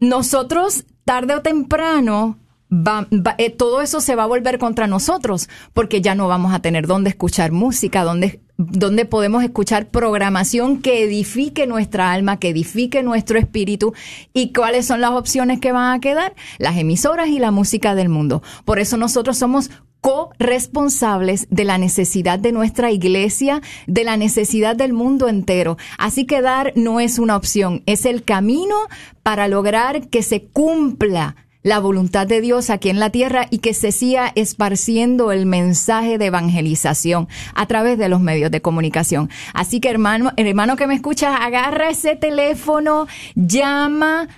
Nosotros, 0.00 0.84
tarde 1.04 1.34
o 1.34 1.42
temprano, 1.42 2.38
va- 2.70 3.06
eh, 3.38 3.50
todo 3.50 3.80
eso 3.82 4.00
se 4.00 4.14
va 4.14 4.24
a 4.24 4.26
volver 4.26 4.58
contra 4.58 4.86
nosotros, 4.86 5.48
porque 5.72 6.00
ya 6.00 6.14
no 6.14 6.28
vamos 6.28 6.54
a 6.54 6.60
tener 6.60 6.86
dónde 6.86 7.10
escuchar 7.10 7.52
música, 7.52 8.04
dónde, 8.04 8.40
dónde 8.56 9.06
podemos 9.06 9.42
escuchar 9.42 9.88
programación 9.88 10.80
que 10.82 11.02
edifique 11.04 11.66
nuestra 11.66 12.12
alma, 12.12 12.38
que 12.38 12.50
edifique 12.50 13.02
nuestro 13.02 13.38
espíritu. 13.38 13.92
¿Y 14.32 14.52
cuáles 14.52 14.86
son 14.86 15.00
las 15.00 15.10
opciones 15.12 15.58
que 15.60 15.72
van 15.72 15.92
a 15.96 16.00
quedar? 16.00 16.34
Las 16.58 16.76
emisoras 16.76 17.28
y 17.28 17.38
la 17.38 17.50
música 17.50 17.94
del 17.94 18.08
mundo. 18.08 18.42
Por 18.64 18.78
eso 18.78 18.96
nosotros 18.96 19.36
somos 19.38 19.70
corresponsables 20.00 21.46
de 21.50 21.64
la 21.64 21.78
necesidad 21.78 22.38
de 22.38 22.52
nuestra 22.52 22.90
iglesia, 22.90 23.60
de 23.86 24.04
la 24.04 24.16
necesidad 24.16 24.76
del 24.76 24.92
mundo 24.92 25.28
entero. 25.28 25.76
Así 25.98 26.24
que 26.24 26.40
dar 26.40 26.72
no 26.76 27.00
es 27.00 27.18
una 27.18 27.36
opción, 27.36 27.82
es 27.86 28.04
el 28.06 28.24
camino 28.24 28.76
para 29.22 29.48
lograr 29.48 30.08
que 30.08 30.22
se 30.22 30.44
cumpla 30.44 31.36
la 31.62 31.80
voluntad 31.80 32.26
de 32.26 32.40
Dios 32.40 32.70
aquí 32.70 32.88
en 32.88 33.00
la 33.00 33.10
tierra 33.10 33.46
y 33.50 33.58
que 33.58 33.74
se 33.74 33.92
siga 33.92 34.32
esparciendo 34.34 35.32
el 35.32 35.44
mensaje 35.44 36.16
de 36.16 36.26
evangelización 36.26 37.28
a 37.54 37.66
través 37.66 37.98
de 37.98 38.08
los 38.08 38.20
medios 38.20 38.50
de 38.50 38.62
comunicación. 38.62 39.28
Así 39.52 39.80
que 39.80 39.90
hermano, 39.90 40.32
hermano 40.36 40.76
que 40.76 40.86
me 40.86 40.94
escuchas, 40.94 41.36
agarra 41.40 41.90
ese 41.90 42.16
teléfono, 42.16 43.06
llama 43.34 44.28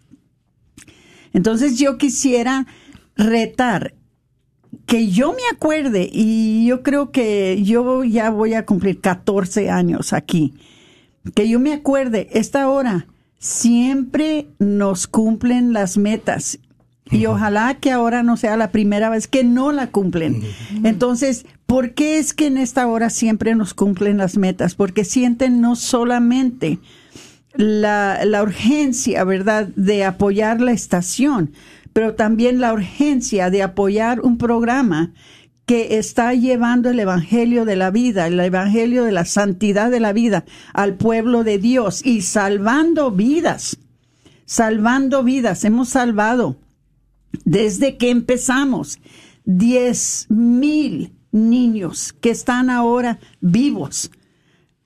Entonces 1.32 1.78
yo 1.78 2.00
quisiera 2.00 2.66
retar 3.16 3.94
que 4.92 5.08
yo 5.08 5.32
me 5.32 5.44
acuerde, 5.50 6.10
y 6.12 6.66
yo 6.66 6.84
creo 6.84 7.12
que 7.12 7.62
yo 7.64 8.04
ya 8.04 8.30
voy 8.30 8.56
a 8.56 8.66
cumplir 8.66 9.00
14 9.00 9.70
años 9.70 10.12
aquí, 10.12 10.54
que 11.34 11.48
yo 11.48 11.62
me 11.62 11.72
acuerde, 11.72 12.28
esta 12.34 12.68
hora 12.70 13.08
siempre 13.40 14.48
nos 14.60 15.08
cumplen 15.08 15.72
las 15.72 15.98
metas. 15.98 16.60
Y 17.10 17.26
ojalá 17.26 17.76
que 17.76 17.92
ahora 17.92 18.22
no 18.22 18.36
sea 18.36 18.58
la 18.58 18.72
primera 18.72 19.10
vez 19.10 19.30
que 19.30 19.46
no 19.46 19.72
la 19.72 19.88
cumplen. 19.88 20.44
Entonces, 20.84 21.46
¿Por 21.72 21.94
qué 21.94 22.18
es 22.18 22.34
que 22.34 22.48
en 22.48 22.58
esta 22.58 22.86
hora 22.86 23.10
siempre 23.10 23.56
nos 23.56 23.74
cumplen 23.74 24.18
las 24.18 24.36
metas? 24.36 24.76
Porque 24.76 25.06
sienten 25.06 25.62
no 25.62 25.78
solamente 25.78 26.80
la, 27.54 28.26
la 28.26 28.44
urgencia, 28.44 29.24
¿verdad?, 29.24 29.70
de 29.78 30.04
apoyar 30.04 30.60
la 30.60 30.74
estación, 30.74 31.54
pero 31.94 32.16
también 32.16 32.60
la 32.60 32.74
urgencia 32.74 33.50
de 33.50 33.64
apoyar 33.64 34.22
un 34.22 34.38
programa 34.38 35.14
que 35.66 35.98
está 35.98 36.34
llevando 36.34 36.90
el 36.90 37.00
Evangelio 37.00 37.66
de 37.66 37.76
la 37.76 37.92
vida, 37.92 38.28
el 38.28 38.40
Evangelio 38.40 39.04
de 39.04 39.12
la 39.12 39.26
santidad 39.26 39.92
de 39.92 40.00
la 40.00 40.12
vida 40.12 40.44
al 40.74 40.96
pueblo 40.96 41.44
de 41.44 41.60
Dios 41.60 42.06
y 42.06 42.22
salvando 42.22 43.12
vidas, 43.12 43.78
salvando 44.46 45.24
vidas. 45.24 45.64
Hemos 45.64 45.90
salvado 45.90 46.58
desde 47.46 47.98
que 47.98 48.10
empezamos 48.10 49.00
10 49.46 50.28
mil 50.30 51.14
niños 51.32 52.14
que 52.14 52.32
están 52.32 52.70
ahora 52.70 53.20
vivos, 53.40 54.12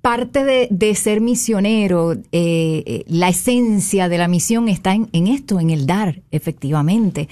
parte 0.00 0.68
de, 0.70 0.94
ser 0.94 1.20
misionero, 1.20 2.14
eh, 2.14 2.22
eh, 2.32 3.04
la 3.06 3.28
esencia 3.28 4.08
de 4.08 4.16
la 4.16 4.28
misión 4.28 4.70
está 4.70 4.94
en 4.94 5.26
esto, 5.26 5.60
en 5.60 5.68
el 5.68 5.84
dar, 5.84 6.22
efectivamente. 6.30 7.28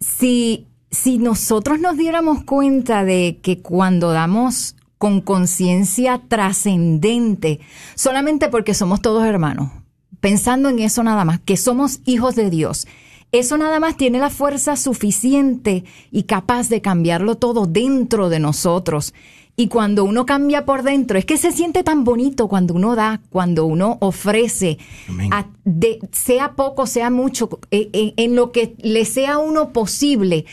Si, 0.00 0.66
si 0.90 1.18
nosotros 1.18 1.80
nos 1.80 1.96
diéramos 1.96 2.44
cuenta 2.44 3.04
de 3.04 3.40
que 3.42 3.60
cuando 3.60 4.12
damos 4.12 4.76
con 4.98 5.20
conciencia 5.20 6.20
trascendente, 6.28 7.60
solamente 7.94 8.48
porque 8.48 8.74
somos 8.74 9.00
todos 9.00 9.24
hermanos, 9.24 9.70
pensando 10.20 10.68
en 10.68 10.80
eso 10.80 11.02
nada 11.02 11.24
más, 11.24 11.40
que 11.40 11.56
somos 11.56 12.00
hijos 12.04 12.34
de 12.34 12.50
Dios, 12.50 12.86
eso 13.30 13.58
nada 13.58 13.78
más 13.78 13.96
tiene 13.96 14.18
la 14.18 14.30
fuerza 14.30 14.74
suficiente 14.76 15.84
y 16.10 16.22
capaz 16.22 16.68
de 16.68 16.80
cambiarlo 16.80 17.36
todo 17.36 17.66
dentro 17.66 18.30
de 18.30 18.40
nosotros. 18.40 19.12
Y 19.60 19.66
cuando 19.66 20.04
uno 20.04 20.24
cambia 20.24 20.64
por 20.64 20.84
dentro, 20.84 21.18
es 21.18 21.24
que 21.24 21.36
se 21.36 21.50
siente 21.50 21.82
tan 21.82 22.04
bonito 22.04 22.46
cuando 22.46 22.74
uno 22.74 22.94
da, 22.94 23.20
cuando 23.28 23.66
uno 23.66 23.98
ofrece, 24.00 24.78
a- 25.32 25.46
de- 25.64 25.98
sea 26.12 26.52
poco, 26.54 26.86
sea 26.86 27.10
mucho, 27.10 27.48
eh, 27.72 27.90
eh, 27.92 28.14
en 28.16 28.36
lo 28.36 28.52
que 28.52 28.76
le 28.78 29.04
sea 29.04 29.32
a 29.34 29.38
uno 29.38 29.72
posible. 29.72 30.44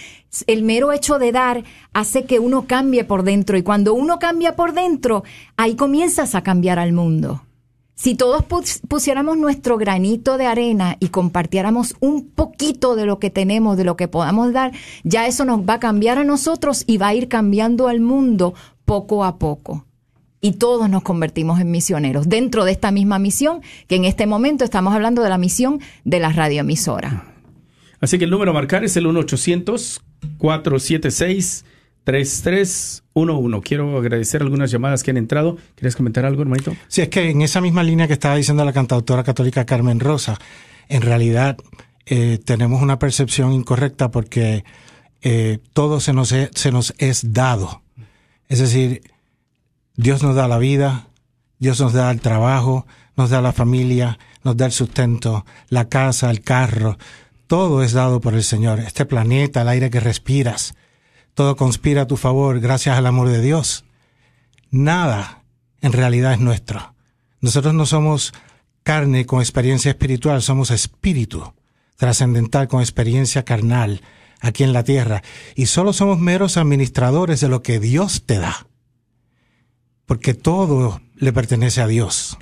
El 0.48 0.63
mero 0.63 0.91
hecho 0.91 1.20
de 1.20 1.32
dar 1.32 1.63
hace 1.94 2.26
que 2.26 2.39
uno 2.39 2.65
cambie 2.65 3.04
por 3.04 3.22
dentro 3.22 3.56
y 3.58 3.62
cuando 3.62 3.94
uno 3.94 4.18
cambia 4.18 4.56
por 4.56 4.74
dentro, 4.74 5.24
ahí 5.56 5.76
comienzas 5.76 6.34
a 6.34 6.41
cambiar 6.41 6.80
al 6.80 6.91
mundo. 6.91 7.44
Si 7.98 8.15
todos 8.15 8.44
pus- 8.44 8.82
pusiéramos 8.89 9.38
nuestro 9.38 9.78
granito 9.78 10.38
de 10.38 10.48
arena 10.48 10.98
y 11.00 11.10
compartiéramos 11.10 11.96
un 12.02 12.28
poquito 12.28 12.96
de 12.98 13.06
lo 13.06 13.20
que 13.20 13.30
tenemos, 13.30 13.78
de 13.78 13.86
lo 13.86 13.96
que 13.96 14.10
podamos 14.10 14.52
dar, 14.52 14.72
ya 15.06 15.28
eso 15.28 15.46
nos 15.46 15.62
va 15.62 15.76
a 15.76 15.80
cambiar 15.80 16.18
a 16.18 16.24
nosotros 16.26 16.84
y 16.88 16.98
va 16.98 17.08
a 17.10 17.13
ir 17.13 17.30
cambiando 17.30 17.88
al 17.88 18.02
mundo 18.02 18.54
poco 18.86 19.24
a 19.26 19.38
poco. 19.38 19.86
Y 20.41 20.54
todos 20.54 20.89
nos 20.89 21.02
convertimos 21.04 21.60
en 21.60 21.71
misioneros 21.71 22.30
dentro 22.30 22.65
de 22.65 22.71
esta 22.71 22.91
misma 22.91 23.17
misión, 23.19 23.62
que 23.88 23.95
en 23.95 24.06
este 24.06 24.28
momento 24.28 24.63
estamos 24.63 24.93
hablando 24.93 25.24
de 25.24 25.30
la 25.30 25.38
misión 25.39 25.80
de 26.04 26.19
la 26.19 26.30
radioemisora. 26.30 27.26
Así 28.00 28.17
que 28.19 28.26
el 28.26 28.30
número 28.30 28.52
a 28.52 28.54
marcar 28.54 28.84
es 28.84 28.95
el 28.98 29.06
1-800-476-3311. 32.06 33.62
Quiero 33.63 33.98
agradecer 33.98 34.41
algunas 34.41 34.71
llamadas 34.71 35.04
que 35.04 35.12
han 35.12 35.17
entrado. 35.17 35.58
¿Quieres 35.76 35.95
comentar 35.95 36.26
algo, 36.26 36.41
hermanito? 36.41 36.76
Sí, 36.88 37.02
es 37.02 37.10
que 37.10 37.30
en 37.30 37.41
esa 37.41 37.62
misma 37.62 37.84
línea 37.84 38.08
que 38.08 38.13
estaba 38.13 38.36
diciendo 38.36 38.63
la 38.65 38.74
cantautora 38.74 39.24
católica 39.24 39.65
Carmen 39.65 40.00
Rosa, 40.00 40.38
en 40.89 41.02
realidad 41.02 41.58
eh, 42.06 42.39
tenemos 42.43 42.82
una 42.82 43.00
percepción 43.00 43.52
incorrecta 43.54 44.12
porque 44.12 44.63
eh, 45.21 45.60
todo 45.74 46.00
se 46.00 46.13
nos, 46.13 46.32
e- 46.32 46.52
se 46.54 46.71
nos 46.71 46.93
es 47.00 47.34
dado. 47.34 47.82
Es 48.47 48.60
decir, 48.60 49.01
Dios 49.95 50.23
nos 50.23 50.36
da 50.36 50.47
la 50.47 50.58
vida, 50.58 51.08
Dios 51.60 51.79
nos 51.79 51.93
da 51.93 52.12
el 52.12 52.21
trabajo, 52.21 52.86
nos 53.15 53.29
da 53.29 53.41
la 53.41 53.53
familia, 53.53 54.19
nos 54.43 54.58
da 54.58 54.65
el 54.65 54.71
sustento, 54.71 55.45
la 55.69 55.89
casa, 55.89 56.29
el 56.29 56.41
carro. 56.41 56.97
Todo 57.47 57.84
es 57.84 57.93
dado 57.93 58.21
por 58.21 58.34
el 58.34 58.43
Señor. 58.43 58.79
Este 58.79 59.05
planeta, 59.05 59.62
el 59.62 59.69
aire 59.69 59.89
que 59.89 59.99
respiras, 59.99 60.75
todo 61.34 61.55
conspira 61.55 62.03
a 62.03 62.08
tu 62.08 62.17
favor 62.17 62.60
gracias 62.60 62.97
al 62.97 63.05
amor 63.05 63.29
de 63.29 63.41
Dios. 63.41 63.86
Nada 64.71 65.43
en 65.81 65.93
realidad 65.93 66.34
es 66.34 66.39
nuestro. 66.39 66.95
Nosotros 67.41 67.73
no 67.73 67.86
somos 67.86 68.34
carne 68.84 69.25
con 69.25 69.39
experiencia 69.39 69.89
espiritual, 69.89 70.41
somos 70.41 70.71
espíritu 70.71 71.53
trascendental 71.95 72.67
con 72.67 72.81
experiencia 72.81 73.43
carnal 73.43 74.01
aquí 74.45 74.63
en 74.63 74.73
la 74.73 74.84
tierra. 74.84 75.23
Y 75.55 75.65
solo 75.65 75.93
somos 75.93 76.19
meros 76.19 76.58
administradores 76.58 77.41
de 77.41 77.49
lo 77.49 77.62
que 77.62 77.79
Dios 77.79 78.23
te 78.25 78.39
da. 78.39 78.67
Porque 80.05 80.34
todo 80.34 81.01
le 81.15 81.34
pertenece 81.34 81.81
a 81.81 81.88
Dios. 81.88 82.38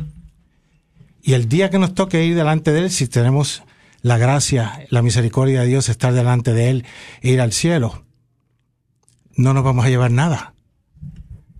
Y 1.21 1.33
el 1.33 1.47
día 1.47 1.69
que 1.69 1.79
nos 1.79 1.93
toque 1.93 2.25
ir 2.25 2.35
delante 2.35 2.71
de 2.71 2.81
Él, 2.81 2.91
si 2.91 3.07
tenemos 3.07 3.63
la 4.01 4.17
gracia, 4.17 4.85
la 4.89 5.01
misericordia 5.01 5.61
de 5.61 5.67
Dios, 5.67 5.87
estar 5.87 6.13
delante 6.13 6.53
de 6.53 6.69
Él 6.69 6.85
e 7.21 7.29
ir 7.31 7.39
al 7.39 7.53
cielo, 7.53 8.03
no 9.35 9.53
nos 9.53 9.63
vamos 9.63 9.85
a 9.85 9.89
llevar 9.89 10.11
nada. 10.11 10.53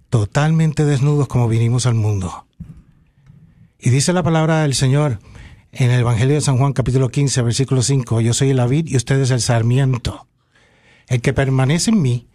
Totalmente 0.10 0.84
desnudos 0.84 1.28
como 1.28 1.48
vinimos 1.48 1.86
al 1.86 1.96
mundo. 1.96 2.46
Y 3.80 3.90
dice 3.90 4.12
la 4.14 4.24
palabra 4.24 4.62
del 4.62 4.76
Señor 4.76 5.20
en 5.72 5.90
el 5.90 6.02
Evangelio 6.02 6.36
de 6.36 6.42
San 6.42 6.58
Juan 6.58 6.74
capítulo 6.74 7.10
15 7.10 7.42
versículo 7.42 7.82
5, 7.82 8.22
yo 8.22 8.34
soy 8.34 8.54
la 8.54 8.68
vid 8.68 8.88
y 8.88 8.98
ustedes 8.98 9.32
el 9.32 9.42
sarmiento. 9.42 10.28
El 11.08 11.22
que 11.22 11.34
permanece 11.34 11.92
en 11.92 12.02
mí, 12.02 12.28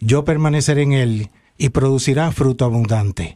yo 0.00 0.24
permaneceré 0.24 0.82
en 0.82 0.92
él 0.92 1.30
y 1.58 1.70
producirá 1.70 2.32
fruto 2.32 2.64
abundante, 2.64 3.34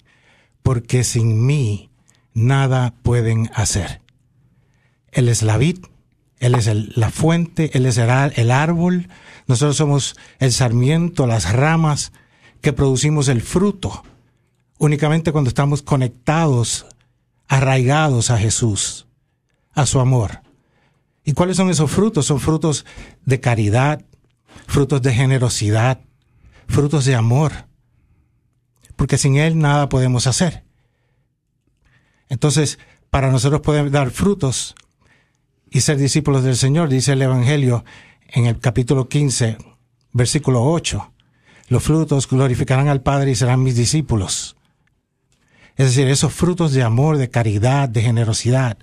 porque 0.62 1.04
sin 1.04 1.44
mí 1.44 1.90
nada 2.32 2.94
pueden 3.02 3.50
hacer. 3.54 4.00
Él 5.12 5.28
es 5.28 5.42
la 5.42 5.58
vid, 5.58 5.78
Él 6.38 6.54
es 6.54 6.68
la 6.96 7.10
fuente, 7.10 7.70
Él 7.74 7.86
es 7.86 7.98
el 7.98 8.50
árbol, 8.50 9.08
nosotros 9.46 9.76
somos 9.76 10.16
el 10.38 10.52
sarmiento, 10.52 11.26
las 11.26 11.52
ramas 11.52 12.12
que 12.60 12.72
producimos 12.72 13.28
el 13.28 13.42
fruto, 13.42 14.02
únicamente 14.78 15.32
cuando 15.32 15.48
estamos 15.48 15.82
conectados, 15.82 16.86
arraigados 17.46 18.30
a 18.30 18.38
Jesús, 18.38 19.06
a 19.72 19.86
su 19.86 20.00
amor. 20.00 20.40
¿Y 21.24 21.32
cuáles 21.32 21.56
son 21.56 21.70
esos 21.70 21.90
frutos? 21.90 22.26
Son 22.26 22.40
frutos 22.40 22.84
de 23.24 23.40
caridad, 23.40 24.04
frutos 24.66 25.02
de 25.02 25.14
generosidad, 25.14 26.00
frutos 26.68 27.04
de 27.04 27.14
amor, 27.14 27.52
porque 28.96 29.18
sin 29.18 29.36
Él 29.36 29.58
nada 29.58 29.88
podemos 29.88 30.26
hacer. 30.26 30.64
Entonces, 32.28 32.78
para 33.10 33.30
nosotros 33.30 33.60
poder 33.60 33.90
dar 33.90 34.10
frutos 34.10 34.74
y 35.70 35.80
ser 35.80 35.96
discípulos 35.96 36.44
del 36.44 36.56
Señor, 36.56 36.88
dice 36.88 37.12
el 37.12 37.22
Evangelio 37.22 37.84
en 38.28 38.46
el 38.46 38.58
capítulo 38.58 39.08
15, 39.08 39.58
versículo 40.12 40.64
8, 40.64 41.12
los 41.68 41.82
frutos 41.82 42.28
glorificarán 42.28 42.88
al 42.88 43.02
Padre 43.02 43.30
y 43.30 43.34
serán 43.34 43.62
mis 43.62 43.76
discípulos. 43.76 44.56
Es 45.76 45.86
decir, 45.86 46.08
esos 46.08 46.32
frutos 46.32 46.72
de 46.72 46.82
amor, 46.82 47.16
de 47.16 47.30
caridad, 47.30 47.88
de 47.88 48.02
generosidad, 48.02 48.78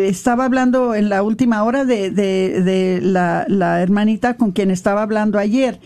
eh, 0.05 0.09
estaba 0.09 0.45
hablando 0.45 0.95
en 0.95 1.09
la 1.09 1.23
última 1.23 1.65
hora 1.65 1.85
de, 1.87 2.11
de- 2.11 3.01
la, 3.03 3.47
hermanita 3.83 4.37
con 4.37 4.53
quien 4.53 4.71
estaba 4.71 5.03
hablando 5.03 5.39
ayer, 5.39 5.81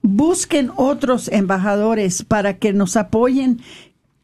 busquen 0.01 0.71
otros 0.77 1.27
embajadores 1.27 2.23
para 2.23 2.57
que 2.57 2.71
nos 2.71 2.95
apoyen 2.95 3.59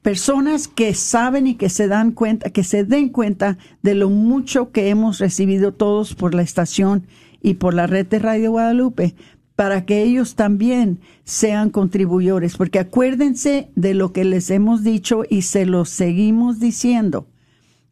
personas 0.03 0.67
que 0.67 0.93
saben 0.93 1.47
y 1.47 1.55
que 1.55 1.69
se 1.69 1.87
dan 1.87 2.11
cuenta, 2.11 2.49
que 2.51 2.63
se 2.63 2.83
den 2.83 3.09
cuenta 3.09 3.57
de 3.81 3.95
lo 3.95 4.09
mucho 4.09 4.71
que 4.71 4.89
hemos 4.89 5.17
recibido 5.19 5.73
todos 5.73 6.13
por 6.13 6.35
la 6.35 6.43
estación 6.43 7.07
y 7.41 7.55
por 7.55 7.73
la 7.73 7.87
red 7.87 8.05
de 8.05 8.19
Radio 8.19 8.51
Guadalupe, 8.51 9.15
para 9.55 9.85
que 9.85 10.03
ellos 10.03 10.35
también 10.35 10.99
sean 11.23 11.69
contribuyores, 11.69 12.57
porque 12.57 12.79
acuérdense 12.79 13.71
de 13.75 13.93
lo 13.93 14.11
que 14.11 14.25
les 14.25 14.49
hemos 14.49 14.83
dicho 14.83 15.23
y 15.29 15.43
se 15.43 15.65
lo 15.65 15.85
seguimos 15.85 16.59
diciendo. 16.59 17.27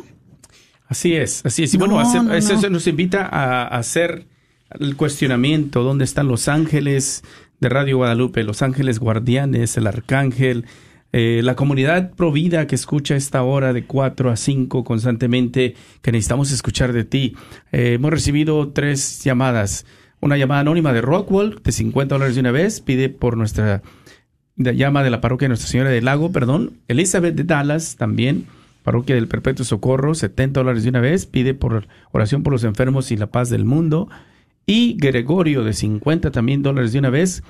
Así 0.86 1.14
es, 1.14 1.44
así 1.44 1.64
es. 1.64 1.74
Y 1.74 1.76
bueno, 1.76 1.94
No, 1.94 2.00
hacer- 2.00 2.24
no, 2.24 2.34
eso 2.34 2.54
no. 2.62 2.70
nos 2.70 2.86
invita 2.86 3.28
a 3.30 3.66
hacer 3.66 4.26
el 4.70 4.96
cuestionamiento, 4.96 5.82
¿dónde 5.82 6.04
están 6.04 6.28
los 6.28 6.48
ángeles 6.48 7.22
de 7.60 7.68
Radio 7.68 7.98
Guadalupe, 7.98 8.42
los 8.44 8.62
ángeles 8.62 8.98
guardianes, 8.98 9.76
el 9.76 9.86
arcángel, 9.86 10.64
eh, 11.12 11.40
la 11.42 11.56
comunidad 11.56 12.12
provida 12.12 12.66
que 12.66 12.74
escucha 12.74 13.16
esta 13.16 13.42
hora 13.42 13.72
de 13.72 13.84
4 13.84 14.30
a 14.30 14.36
5 14.36 14.84
constantemente, 14.84 15.74
que 16.02 16.12
necesitamos 16.12 16.50
escuchar 16.52 16.92
de 16.92 17.04
ti? 17.04 17.34
Eh, 17.72 17.94
hemos 17.94 18.10
recibido 18.10 18.68
tres 18.68 19.22
llamadas. 19.24 19.86
Una 20.20 20.36
llamada 20.36 20.60
anónima 20.60 20.92
de 20.92 21.00
Rockwell 21.00 21.60
de 21.62 21.72
50 21.72 22.14
dólares 22.14 22.34
de 22.34 22.40
una 22.40 22.50
vez, 22.52 22.80
pide 22.80 23.08
por 23.08 23.36
nuestra 23.36 23.82
llama 24.56 25.02
de 25.02 25.10
la 25.10 25.20
parroquia 25.20 25.46
de 25.46 25.50
Nuestra 25.50 25.68
Señora 25.70 25.90
del 25.90 26.04
Lago, 26.04 26.32
perdón. 26.32 26.78
Elizabeth 26.88 27.34
de 27.34 27.44
Dallas 27.44 27.96
también, 27.96 28.46
parroquia 28.82 29.14
del 29.14 29.28
Perpetuo 29.28 29.64
Socorro, 29.64 30.14
70 30.14 30.60
dólares 30.60 30.82
de 30.82 30.88
una 30.90 31.00
vez, 31.00 31.26
pide 31.26 31.54
por 31.54 31.86
oración 32.10 32.42
por 32.42 32.52
los 32.52 32.64
enfermos 32.64 33.10
y 33.12 33.16
la 33.16 33.28
paz 33.28 33.50
del 33.50 33.64
mundo. 33.64 34.08
Y 34.66 34.96
Gregorio 34.98 35.64
de 35.64 35.72
50 35.72 36.30
también 36.30 36.62
dólares 36.62 36.92
de 36.92 36.98
una 36.98 37.10
vez, 37.10 37.42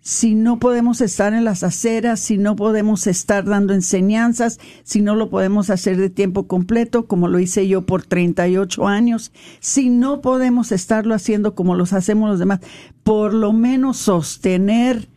Si 0.00 0.34
no 0.34 0.58
podemos 0.58 1.00
estar 1.00 1.32
en 1.32 1.44
las 1.44 1.62
aceras, 1.62 2.18
si 2.18 2.38
no 2.38 2.56
podemos 2.56 3.06
estar 3.06 3.44
dando 3.44 3.72
enseñanzas, 3.72 4.58
si 4.82 5.00
no 5.00 5.14
lo 5.14 5.30
podemos 5.30 5.70
hacer 5.70 5.96
de 5.96 6.10
tiempo 6.10 6.48
completo, 6.48 7.06
como 7.06 7.28
lo 7.28 7.38
hice 7.38 7.68
yo 7.68 7.86
por 7.86 8.02
38 8.02 8.88
años, 8.88 9.30
si 9.60 9.90
no 9.90 10.20
podemos 10.22 10.72
estarlo 10.72 11.14
haciendo 11.14 11.54
como 11.54 11.76
los 11.76 11.92
hacemos 11.92 12.30
los 12.30 12.40
demás, 12.40 12.58
por 13.04 13.32
lo 13.32 13.52
menos 13.52 13.98
sostener 13.98 15.08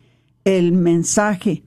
el 0.43 0.71
mensaje. 0.71 1.63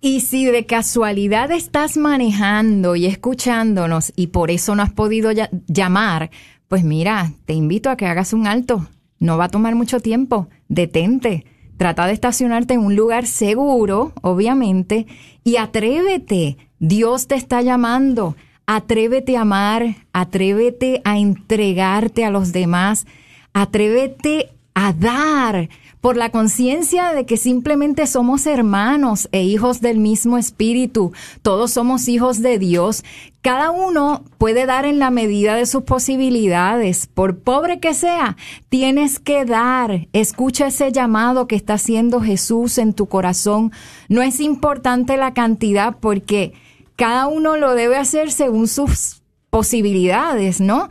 Y 0.00 0.20
si 0.20 0.46
de 0.46 0.64
casualidad 0.64 1.50
estás 1.50 1.98
manejando 1.98 2.96
y 2.96 3.04
escuchándonos 3.04 4.14
y 4.16 4.28
por 4.28 4.50
eso 4.50 4.74
no 4.74 4.82
has 4.82 4.94
podido 4.94 5.30
llamar, 5.66 6.30
pues 6.68 6.84
mira, 6.84 7.34
te 7.44 7.52
invito 7.52 7.90
a 7.90 7.98
que 7.98 8.06
hagas 8.06 8.32
un 8.32 8.46
alto. 8.46 8.88
No 9.18 9.36
va 9.36 9.44
a 9.44 9.50
tomar 9.50 9.74
mucho 9.74 10.00
tiempo. 10.00 10.48
Detente 10.68 11.44
Trata 11.82 12.06
de 12.06 12.12
estacionarte 12.12 12.74
en 12.74 12.80
un 12.80 12.94
lugar 12.94 13.26
seguro, 13.26 14.12
obviamente, 14.22 15.08
y 15.42 15.56
atrévete. 15.56 16.56
Dios 16.78 17.26
te 17.26 17.34
está 17.34 17.60
llamando. 17.60 18.36
Atrévete 18.66 19.36
a 19.36 19.40
amar, 19.40 19.96
atrévete 20.12 21.02
a 21.02 21.18
entregarte 21.18 22.24
a 22.24 22.30
los 22.30 22.52
demás, 22.52 23.04
atrévete 23.52 24.50
a 24.74 24.92
dar 24.92 25.70
por 26.02 26.16
la 26.16 26.30
conciencia 26.30 27.14
de 27.14 27.24
que 27.26 27.36
simplemente 27.36 28.08
somos 28.08 28.46
hermanos 28.46 29.28
e 29.30 29.44
hijos 29.44 29.80
del 29.80 29.98
mismo 29.98 30.36
espíritu. 30.36 31.12
Todos 31.42 31.70
somos 31.70 32.08
hijos 32.08 32.42
de 32.42 32.58
Dios. 32.58 33.04
Cada 33.40 33.70
uno 33.70 34.24
puede 34.36 34.66
dar 34.66 34.84
en 34.84 34.98
la 34.98 35.12
medida 35.12 35.54
de 35.54 35.64
sus 35.64 35.84
posibilidades. 35.84 37.06
Por 37.06 37.38
pobre 37.38 37.78
que 37.78 37.94
sea, 37.94 38.36
tienes 38.68 39.20
que 39.20 39.44
dar. 39.44 40.08
Escucha 40.12 40.66
ese 40.66 40.90
llamado 40.90 41.46
que 41.46 41.54
está 41.54 41.74
haciendo 41.74 42.20
Jesús 42.20 42.78
en 42.78 42.94
tu 42.94 43.06
corazón. 43.06 43.70
No 44.08 44.22
es 44.22 44.40
importante 44.40 45.16
la 45.16 45.34
cantidad 45.34 45.96
porque 46.00 46.52
cada 46.96 47.28
uno 47.28 47.56
lo 47.56 47.76
debe 47.76 47.96
hacer 47.96 48.32
según 48.32 48.66
sus 48.66 49.22
posibilidades, 49.50 50.60
¿no? 50.60 50.88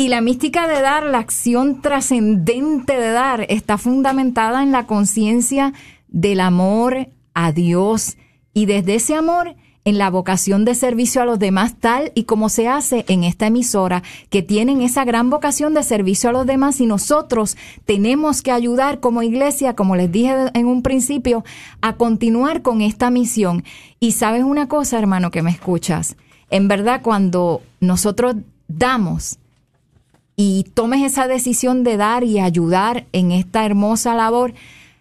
Y 0.00 0.08
la 0.08 0.22
mística 0.22 0.66
de 0.66 0.80
dar, 0.80 1.04
la 1.04 1.18
acción 1.18 1.82
trascendente 1.82 2.98
de 2.98 3.10
dar, 3.10 3.44
está 3.50 3.76
fundamentada 3.76 4.62
en 4.62 4.72
la 4.72 4.86
conciencia 4.86 5.74
del 6.08 6.40
amor 6.40 7.08
a 7.34 7.52
Dios 7.52 8.16
y 8.54 8.64
desde 8.64 8.94
ese 8.94 9.14
amor 9.14 9.56
en 9.84 9.98
la 9.98 10.08
vocación 10.08 10.64
de 10.64 10.74
servicio 10.74 11.20
a 11.20 11.26
los 11.26 11.38
demás 11.38 11.74
tal 11.78 12.12
y 12.14 12.24
como 12.24 12.48
se 12.48 12.66
hace 12.66 13.04
en 13.08 13.24
esta 13.24 13.48
emisora, 13.48 14.02
que 14.30 14.40
tienen 14.40 14.80
esa 14.80 15.04
gran 15.04 15.28
vocación 15.28 15.74
de 15.74 15.82
servicio 15.82 16.30
a 16.30 16.32
los 16.32 16.46
demás 16.46 16.80
y 16.80 16.86
nosotros 16.86 17.58
tenemos 17.84 18.40
que 18.40 18.52
ayudar 18.52 19.00
como 19.00 19.22
iglesia, 19.22 19.76
como 19.76 19.96
les 19.96 20.10
dije 20.10 20.34
en 20.54 20.64
un 20.64 20.80
principio, 20.80 21.44
a 21.82 21.96
continuar 21.96 22.62
con 22.62 22.80
esta 22.80 23.10
misión. 23.10 23.64
Y 24.00 24.12
sabes 24.12 24.44
una 24.44 24.66
cosa, 24.66 24.98
hermano, 24.98 25.30
que 25.30 25.42
me 25.42 25.50
escuchas, 25.50 26.16
en 26.48 26.68
verdad 26.68 27.02
cuando 27.02 27.60
nosotros 27.80 28.36
damos, 28.66 29.36
y 30.42 30.64
tomes 30.72 31.02
esa 31.02 31.28
decisión 31.28 31.84
de 31.84 31.98
dar 31.98 32.24
y 32.24 32.40
ayudar 32.40 33.04
en 33.12 33.30
esta 33.30 33.66
hermosa 33.66 34.14
labor, 34.14 34.54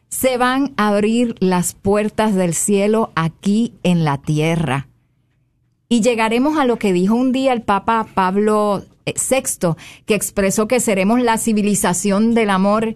se 0.09 0.35
van 0.35 0.73
a 0.75 0.89
abrir 0.89 1.35
las 1.39 1.73
puertas 1.73 2.35
del 2.35 2.53
cielo 2.53 3.13
aquí 3.15 3.73
en 3.83 4.03
la 4.03 4.17
tierra. 4.17 4.89
Y 5.87 6.01
llegaremos 6.01 6.57
a 6.57 6.65
lo 6.65 6.77
que 6.77 6.91
dijo 6.91 7.15
un 7.15 7.31
día 7.31 7.53
el 7.53 7.61
Papa 7.61 8.05
Pablo 8.13 8.83
VI, 9.05 9.75
que 10.05 10.15
expresó 10.15 10.67
que 10.67 10.81
seremos 10.81 11.21
la 11.21 11.37
civilización 11.37 12.33
del 12.33 12.49
amor. 12.49 12.95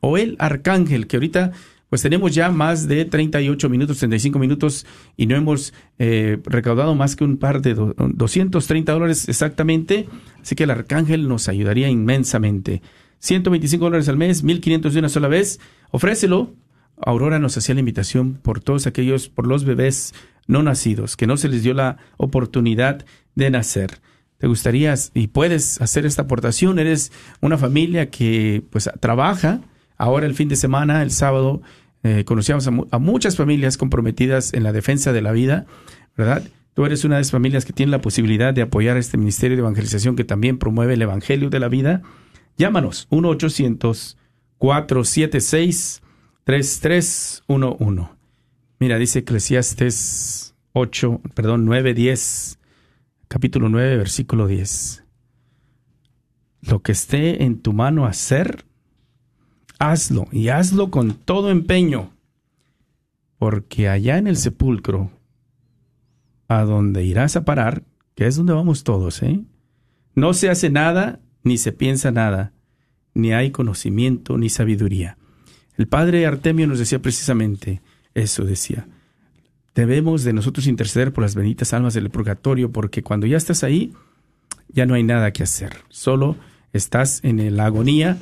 O 0.00 0.16
el 0.18 0.36
Arcángel, 0.38 1.06
que 1.06 1.16
ahorita 1.16 1.52
pues 1.88 2.02
tenemos 2.02 2.34
ya 2.34 2.50
más 2.50 2.88
de 2.88 3.04
38 3.04 3.68
minutos, 3.68 3.98
35 3.98 4.38
minutos 4.40 4.84
y 5.16 5.26
no 5.26 5.36
hemos 5.36 5.72
eh, 6.00 6.38
recaudado 6.44 6.94
más 6.96 7.14
que 7.14 7.22
un 7.22 7.36
par 7.36 7.62
de 7.62 7.74
do- 7.74 7.94
230 7.96 8.92
dólares 8.92 9.28
exactamente. 9.28 10.08
Así 10.42 10.56
que 10.56 10.64
el 10.64 10.70
Arcángel 10.70 11.28
nos 11.28 11.48
ayudaría 11.48 11.88
inmensamente. 11.88 12.82
125 13.20 13.84
dólares 13.84 14.08
al 14.08 14.16
mes, 14.16 14.42
1500 14.42 14.92
de 14.94 14.98
una 14.98 15.08
sola 15.08 15.28
vez. 15.28 15.60
Ofrécelo. 15.90 16.54
Aurora 16.98 17.38
nos 17.38 17.56
hacía 17.56 17.74
la 17.74 17.80
invitación 17.80 18.34
por 18.42 18.60
todos 18.60 18.86
aquellos, 18.86 19.28
por 19.28 19.46
los 19.46 19.64
bebés 19.64 20.12
no 20.48 20.62
nacidos, 20.62 21.16
que 21.16 21.26
no 21.26 21.36
se 21.36 21.48
les 21.48 21.62
dio 21.62 21.74
la 21.74 21.98
oportunidad 22.16 23.04
de 23.34 23.50
nacer. 23.50 24.00
¿Te 24.46 24.48
gustaría 24.48 24.94
y 25.12 25.26
puedes 25.26 25.80
hacer 25.80 26.06
esta 26.06 26.22
aportación? 26.22 26.78
Eres 26.78 27.10
una 27.40 27.58
familia 27.58 28.10
que 28.10 28.62
pues 28.70 28.88
trabaja. 29.00 29.60
Ahora 29.98 30.24
el 30.26 30.34
fin 30.34 30.48
de 30.48 30.54
semana, 30.54 31.02
el 31.02 31.10
sábado, 31.10 31.62
eh, 32.04 32.22
conocíamos 32.24 32.64
a, 32.68 32.70
mu- 32.70 32.86
a 32.92 33.00
muchas 33.00 33.36
familias 33.36 33.76
comprometidas 33.76 34.54
en 34.54 34.62
la 34.62 34.70
defensa 34.72 35.12
de 35.12 35.20
la 35.20 35.32
vida, 35.32 35.66
¿verdad? 36.16 36.44
tú 36.74 36.86
eres 36.86 37.04
una 37.04 37.16
de 37.16 37.22
esas 37.22 37.32
familias 37.32 37.64
que 37.64 37.72
tiene 37.72 37.90
la 37.90 38.00
posibilidad 38.00 38.54
de 38.54 38.62
apoyar 38.62 38.96
este 38.98 39.16
ministerio 39.18 39.56
de 39.56 39.62
evangelización 39.62 40.14
que 40.14 40.22
también 40.22 40.58
promueve 40.58 40.94
el 40.94 41.02
Evangelio 41.02 41.50
de 41.50 41.58
la 41.58 41.66
vida, 41.66 42.02
llámanos 42.56 43.08
1-800-476-3311. 46.46 48.10
Mira, 48.78 48.98
dice 48.98 49.18
Eclesiastes 49.20 50.54
8, 50.72 51.20
perdón, 51.34 51.64
9, 51.64 51.94
10, 51.94 52.58
capítulo 53.28 53.68
9, 53.68 53.96
versículo 53.96 54.46
10. 54.46 55.04
Lo 56.62 56.82
que 56.82 56.92
esté 56.92 57.44
en 57.44 57.60
tu 57.60 57.72
mano 57.72 58.06
hacer, 58.06 58.64
hazlo 59.78 60.26
y 60.32 60.48
hazlo 60.48 60.90
con 60.90 61.12
todo 61.12 61.50
empeño, 61.50 62.10
porque 63.38 63.88
allá 63.88 64.18
en 64.18 64.26
el 64.26 64.36
sepulcro, 64.36 65.10
a 66.48 66.62
donde 66.62 67.04
irás 67.04 67.36
a 67.36 67.44
parar, 67.44 67.84
que 68.14 68.26
es 68.26 68.36
donde 68.36 68.52
vamos 68.52 68.84
todos, 68.84 69.22
¿eh? 69.22 69.44
No 70.14 70.32
se 70.32 70.48
hace 70.48 70.70
nada, 70.70 71.20
ni 71.42 71.58
se 71.58 71.72
piensa 71.72 72.10
nada, 72.10 72.52
ni 73.14 73.32
hay 73.32 73.50
conocimiento, 73.50 74.38
ni 74.38 74.48
sabiduría. 74.48 75.18
El 75.76 75.88
padre 75.88 76.24
Artemio 76.24 76.66
nos 76.66 76.78
decía 76.78 77.00
precisamente 77.02 77.82
eso, 78.14 78.44
decía, 78.44 78.88
debemos 79.76 80.24
de 80.24 80.32
nosotros 80.32 80.66
interceder 80.66 81.12
por 81.12 81.22
las 81.22 81.34
benditas 81.34 81.74
almas 81.74 81.94
del 81.94 82.10
purgatorio, 82.10 82.72
porque 82.72 83.02
cuando 83.02 83.26
ya 83.26 83.36
estás 83.36 83.62
ahí, 83.62 83.92
ya 84.68 84.86
no 84.86 84.94
hay 84.94 85.02
nada 85.02 85.32
que 85.32 85.42
hacer, 85.42 85.76
solo 85.90 86.36
estás 86.72 87.20
en 87.22 87.56
la 87.56 87.66
agonía 87.66 88.18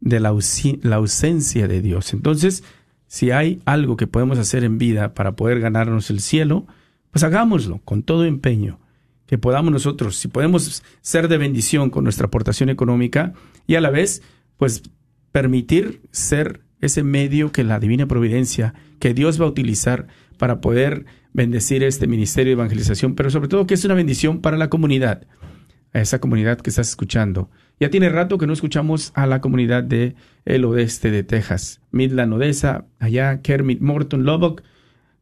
de 0.00 0.20
la, 0.20 0.36
la 0.82 0.96
ausencia 0.96 1.66
de 1.66 1.80
Dios. 1.80 2.12
Entonces, 2.12 2.62
si 3.06 3.30
hay 3.30 3.62
algo 3.64 3.96
que 3.96 4.06
podemos 4.06 4.38
hacer 4.38 4.64
en 4.64 4.76
vida 4.76 5.14
para 5.14 5.32
poder 5.32 5.60
ganarnos 5.60 6.10
el 6.10 6.20
cielo, 6.20 6.66
pues 7.10 7.24
hagámoslo 7.24 7.80
con 7.84 8.02
todo 8.02 8.26
empeño, 8.26 8.78
que 9.26 9.38
podamos 9.38 9.72
nosotros, 9.72 10.16
si 10.16 10.28
podemos 10.28 10.82
ser 11.00 11.28
de 11.28 11.38
bendición 11.38 11.88
con 11.88 12.04
nuestra 12.04 12.26
aportación 12.26 12.68
económica 12.68 13.32
y 13.66 13.76
a 13.76 13.80
la 13.80 13.90
vez, 13.90 14.22
pues 14.58 14.82
permitir 15.32 16.02
ser 16.12 16.60
ese 16.80 17.02
medio 17.02 17.50
que 17.50 17.64
la 17.64 17.80
divina 17.80 18.06
providencia, 18.06 18.74
que 19.00 19.14
Dios 19.14 19.40
va 19.40 19.46
a 19.46 19.48
utilizar 19.48 20.06
para 20.38 20.60
poder 20.60 21.04
bendecir 21.32 21.82
este 21.82 22.06
ministerio 22.06 22.50
de 22.50 22.60
evangelización, 22.60 23.14
pero 23.14 23.30
sobre 23.30 23.48
todo 23.48 23.66
que 23.66 23.74
es 23.74 23.84
una 23.84 23.94
bendición 23.94 24.40
para 24.40 24.56
la 24.56 24.70
comunidad, 24.70 25.26
a 25.92 26.00
esa 26.00 26.20
comunidad 26.20 26.58
que 26.60 26.70
estás 26.70 26.88
escuchando. 26.88 27.50
Ya 27.80 27.90
tiene 27.90 28.08
rato 28.08 28.38
que 28.38 28.46
no 28.46 28.52
escuchamos 28.52 29.12
a 29.14 29.26
la 29.26 29.40
comunidad 29.40 29.84
de 29.84 30.14
el 30.44 30.64
oeste 30.64 31.10
de 31.10 31.22
Texas, 31.22 31.80
Midland, 31.90 32.32
Odessa, 32.32 32.86
allá 32.98 33.40
Kermit, 33.42 33.80
Morton, 33.80 34.24
Lubbock, 34.24 34.62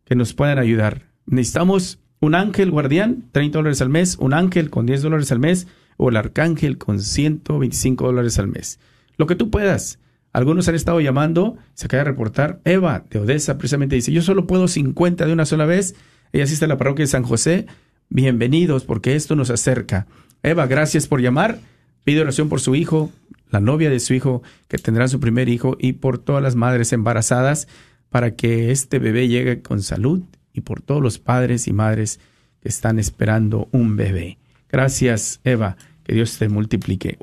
que 0.05 0.15
nos 0.15 0.33
puedan 0.33 0.59
ayudar. 0.59 1.03
Necesitamos 1.27 1.99
un 2.21 2.35
ángel 2.35 2.71
guardián, 2.71 3.25
30 3.33 3.59
dólares 3.59 3.83
al 3.83 3.91
mes, 3.91 4.17
un 4.19 4.33
ángel 4.33 4.71
con 4.71 4.87
10 4.87 5.03
dólares 5.03 5.33
al 5.33 5.39
mes 5.39 5.67
o 5.97 6.09
el 6.09 6.17
arcángel 6.17 6.79
con 6.79 7.01
125 7.01 8.07
dólares 8.07 8.39
al 8.39 8.49
mes. 8.49 8.79
Lo 9.17 9.27
que 9.27 9.37
tú 9.37 9.51
puedas. 9.51 9.99
Algunos 10.37 10.69
han 10.69 10.75
estado 10.75 11.01
llamando, 11.01 11.57
se 11.73 11.87
acaba 11.87 12.05
de 12.05 12.11
reportar, 12.11 12.61
Eva 12.67 13.07
de 13.09 13.21
Odessa 13.21 13.57
precisamente 13.57 13.97
dice, 13.97 14.13
yo 14.13 14.21
solo 14.21 14.47
puedo 14.47 14.69
50 14.69 15.25
de 15.25 15.33
una 15.33 15.47
sola 15.47 15.65
vez. 15.65 15.95
Ella 16.31 16.45
asiste 16.45 16.67
a 16.67 16.69
la 16.69 16.77
parroquia 16.77 17.05
de 17.05 17.11
San 17.11 17.23
José. 17.23 17.65
Bienvenidos 18.11 18.85
porque 18.85 19.17
esto 19.17 19.35
nos 19.35 19.49
acerca. 19.49 20.07
Eva, 20.43 20.67
gracias 20.67 21.07
por 21.07 21.23
llamar. 21.23 21.59
Pide 22.05 22.21
oración 22.21 22.51
por 22.51 22.61
su 22.61 22.75
hijo, 22.75 23.11
la 23.49 23.61
novia 23.61 23.89
de 23.89 23.99
su 23.99 24.13
hijo 24.13 24.43
que 24.69 24.77
tendrá 24.77 25.09
su 25.09 25.21
primer 25.21 25.49
hijo 25.49 25.79
y 25.81 25.95
por 25.95 26.19
todas 26.19 26.43
las 26.43 26.55
madres 26.55 26.93
embarazadas 26.93 27.67
para 28.11 28.37
que 28.37 28.71
este 28.71 28.99
bebé 28.99 29.29
llegue 29.29 29.63
con 29.63 29.81
salud 29.81 30.21
y 30.53 30.61
por 30.61 30.83
todos 30.83 31.01
los 31.01 31.19
padres 31.19 31.67
y 31.67 31.73
madres 31.73 32.21
que 32.61 32.69
están 32.69 32.99
esperando 32.99 33.71
un 33.73 33.97
bebé. 33.97 34.37
Gracias, 34.69 35.41
Eva. 35.45 35.79
Que 36.05 36.13
Dios 36.13 36.37
te 36.37 36.51
multiplique. 36.51 37.17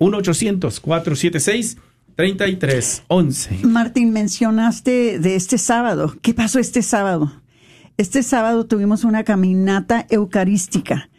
1-800-476. 2.15 2.15
3311. 2.15 3.59
Martín, 3.63 4.11
mencionaste 4.11 5.19
de 5.19 5.35
este 5.35 5.57
sábado. 5.57 6.15
¿Qué 6.21 6.33
pasó 6.33 6.59
este 6.59 6.81
sábado? 6.81 7.31
Este 7.97 8.23
sábado 8.23 8.65
tuvimos 8.65 9.03
una 9.03 9.23
caminata 9.23 10.05
eucarística. 10.09 11.09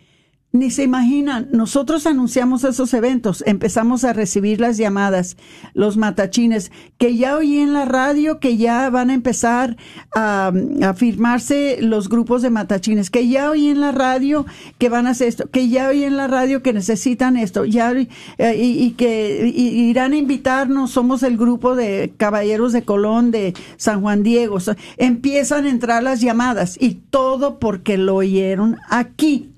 Ni 0.51 0.71
se 0.71 0.83
imaginan, 0.83 1.49
nosotros 1.53 2.07
anunciamos 2.07 2.65
esos 2.65 2.95
eventos, 2.95 3.45
empezamos 3.47 4.05
a 4.05 4.15
recibir 4.15 4.63
las 4.63 4.79
llamadas, 4.79 5.37
los 5.75 5.99
matachines, 5.99 6.73
que 6.97 7.19
ya 7.19 7.37
oí 7.37 7.59
en 7.59 7.75
la 7.75 7.85
radio 7.85 8.41
que 8.41 8.57
ya 8.57 8.89
van 8.89 9.11
a 9.11 9.15
empezar 9.15 9.77
a, 10.17 10.51
a, 10.83 10.95
firmarse 10.95 11.83
los 11.83 12.09
grupos 12.09 12.41
de 12.41 12.49
matachines, 12.49 13.11
que 13.11 13.29
ya 13.29 13.51
oí 13.51 13.69
en 13.69 13.83
la 13.83 13.93
radio 13.93 14.47
que 14.79 14.89
van 14.89 15.07
a 15.07 15.11
hacer 15.11 15.29
esto, 15.29 15.51
que 15.51 15.69
ya 15.69 15.89
oí 15.89 16.05
en 16.05 16.17
la 16.17 16.29
radio 16.29 16.63
que 16.63 16.73
necesitan 16.73 17.37
esto, 17.37 17.67
ya 17.67 17.93
eh, 17.93 18.57
y, 18.57 18.93
que 18.93 19.53
irán 19.55 20.15
a 20.15 20.17
invitarnos, 20.17 20.93
somos 20.93 21.23
el 21.25 21.37
grupo 21.37 21.77
de 21.77 22.15
caballeros 22.17 22.73
de 22.73 22.85
Colón 22.85 23.33
de 23.33 23.53
San 23.77 24.01
Juan 24.01 24.23
Diego. 24.23 24.57
empiezan 24.97 25.67
a 25.67 25.69
entrar 25.69 26.03
las 26.03 26.23
llamadas 26.23 26.79
y 26.81 26.95
todo 26.95 27.59
porque 27.59 27.99
lo 27.99 28.17
oyeron 28.17 28.79
aquí 28.89 29.51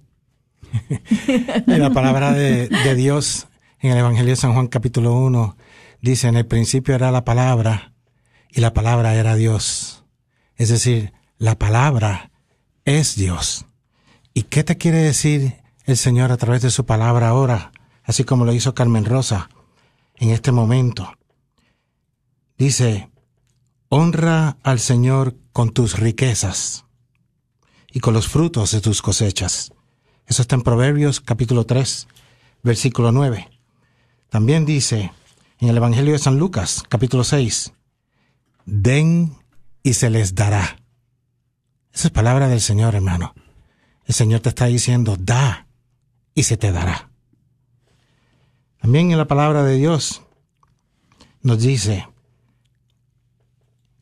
la 1.68 1.91
palabra 1.91 2.34
de, 2.34 2.68
de, 2.68 2.95
Dios 2.95 3.47
en 3.80 3.91
el 3.91 3.99
Evangelio 3.99 4.32
de 4.32 4.36
San 4.36 4.54
Juan 4.54 4.68
capítulo 4.68 5.14
1 5.14 5.56
dice, 6.01 6.28
en 6.28 6.36
el 6.36 6.47
principio 6.47 6.95
era 6.95 7.12
la 7.12 7.24
palabra 7.24 7.93
y 8.49 8.60
la 8.60 8.74
palabra 8.74 9.16
era 9.16 9.36
Dios. 9.36 10.04
Es 10.58 10.68
decir, 10.68 11.14
la 11.38 11.58
palabra 11.58 12.32
es 12.84 13.16
Dios. 13.16 13.68
¿Y 14.34 14.43
qué 14.43 14.66
te 14.66 14.78
quiere 14.78 14.97
decir 14.97 15.62
el 15.86 15.95
Señor 15.95 16.34
a 16.34 16.38
través 16.38 16.62
de 16.62 16.72
su 16.72 16.86
palabra 16.86 17.30
ahora? 17.30 17.72
Así 18.04 18.26
como 18.26 18.43
lo 18.43 18.51
hizo 18.51 18.76
Carmen 18.76 19.06
Rosa 19.06 19.47
en 20.24 20.32
este 20.32 20.53
momento. 20.53 21.17
Dice, 22.57 23.09
honra 23.89 24.57
al 24.63 24.80
Señor 24.80 25.36
con 25.51 25.71
tus 25.71 25.99
riquezas 25.99 26.86
y 27.91 27.99
con 27.99 28.13
los 28.13 28.30
frutos 28.30 28.71
de 28.71 28.80
tus 28.80 29.01
cosechas. 29.01 29.74
Eso 30.26 30.41
está 30.41 30.55
en 30.55 30.61
Proverbios 30.61 31.19
capítulo 31.19 31.65
3, 31.65 32.07
versículo 32.63 33.11
9. 33.11 33.49
También 34.30 34.65
dice 34.65 35.11
en 35.59 35.67
el 35.67 35.76
Evangelio 35.76 36.13
de 36.13 36.19
San 36.19 36.39
Lucas 36.39 36.84
capítulo 36.88 37.26
6, 37.26 37.74
den 38.65 39.36
y 39.84 39.93
se 39.93 40.09
les 40.09 40.36
dará. 40.36 40.78
Esa 41.91 42.07
es 42.07 42.13
palabra 42.13 42.47
del 42.47 42.61
Señor, 42.61 42.95
hermano. 42.95 43.36
El 44.05 44.13
Señor 44.13 44.39
te 44.39 44.49
está 44.49 44.67
diciendo, 44.67 45.17
da 45.19 45.67
y 46.34 46.43
se 46.43 46.55
te 46.55 46.71
dará. 46.71 47.12
También 48.84 49.12
en 49.12 49.18
la 49.18 49.30
palabra 49.30 49.64
de 49.64 49.78
Dios 49.78 50.24
nos 51.42 51.62
dice, 51.62 52.06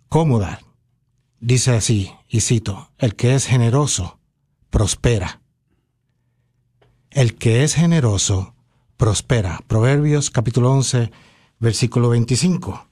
¿cómo 0.09 0.39
dar? 0.39 0.61
Dice 1.39 1.75
así, 1.75 2.11
y 2.27 2.41
cito, 2.41 2.89
el 2.97 3.15
que 3.15 3.35
es 3.35 3.45
generoso, 3.45 4.17
prospera. 4.71 5.39
El 7.11 7.35
que 7.35 7.63
es 7.63 7.75
generoso, 7.75 8.55
prospera. 8.97 9.59
Proverbios 9.67 10.31
capítulo 10.31 10.71
11, 10.71 11.11
versículo 11.59 12.09
25. 12.09 12.87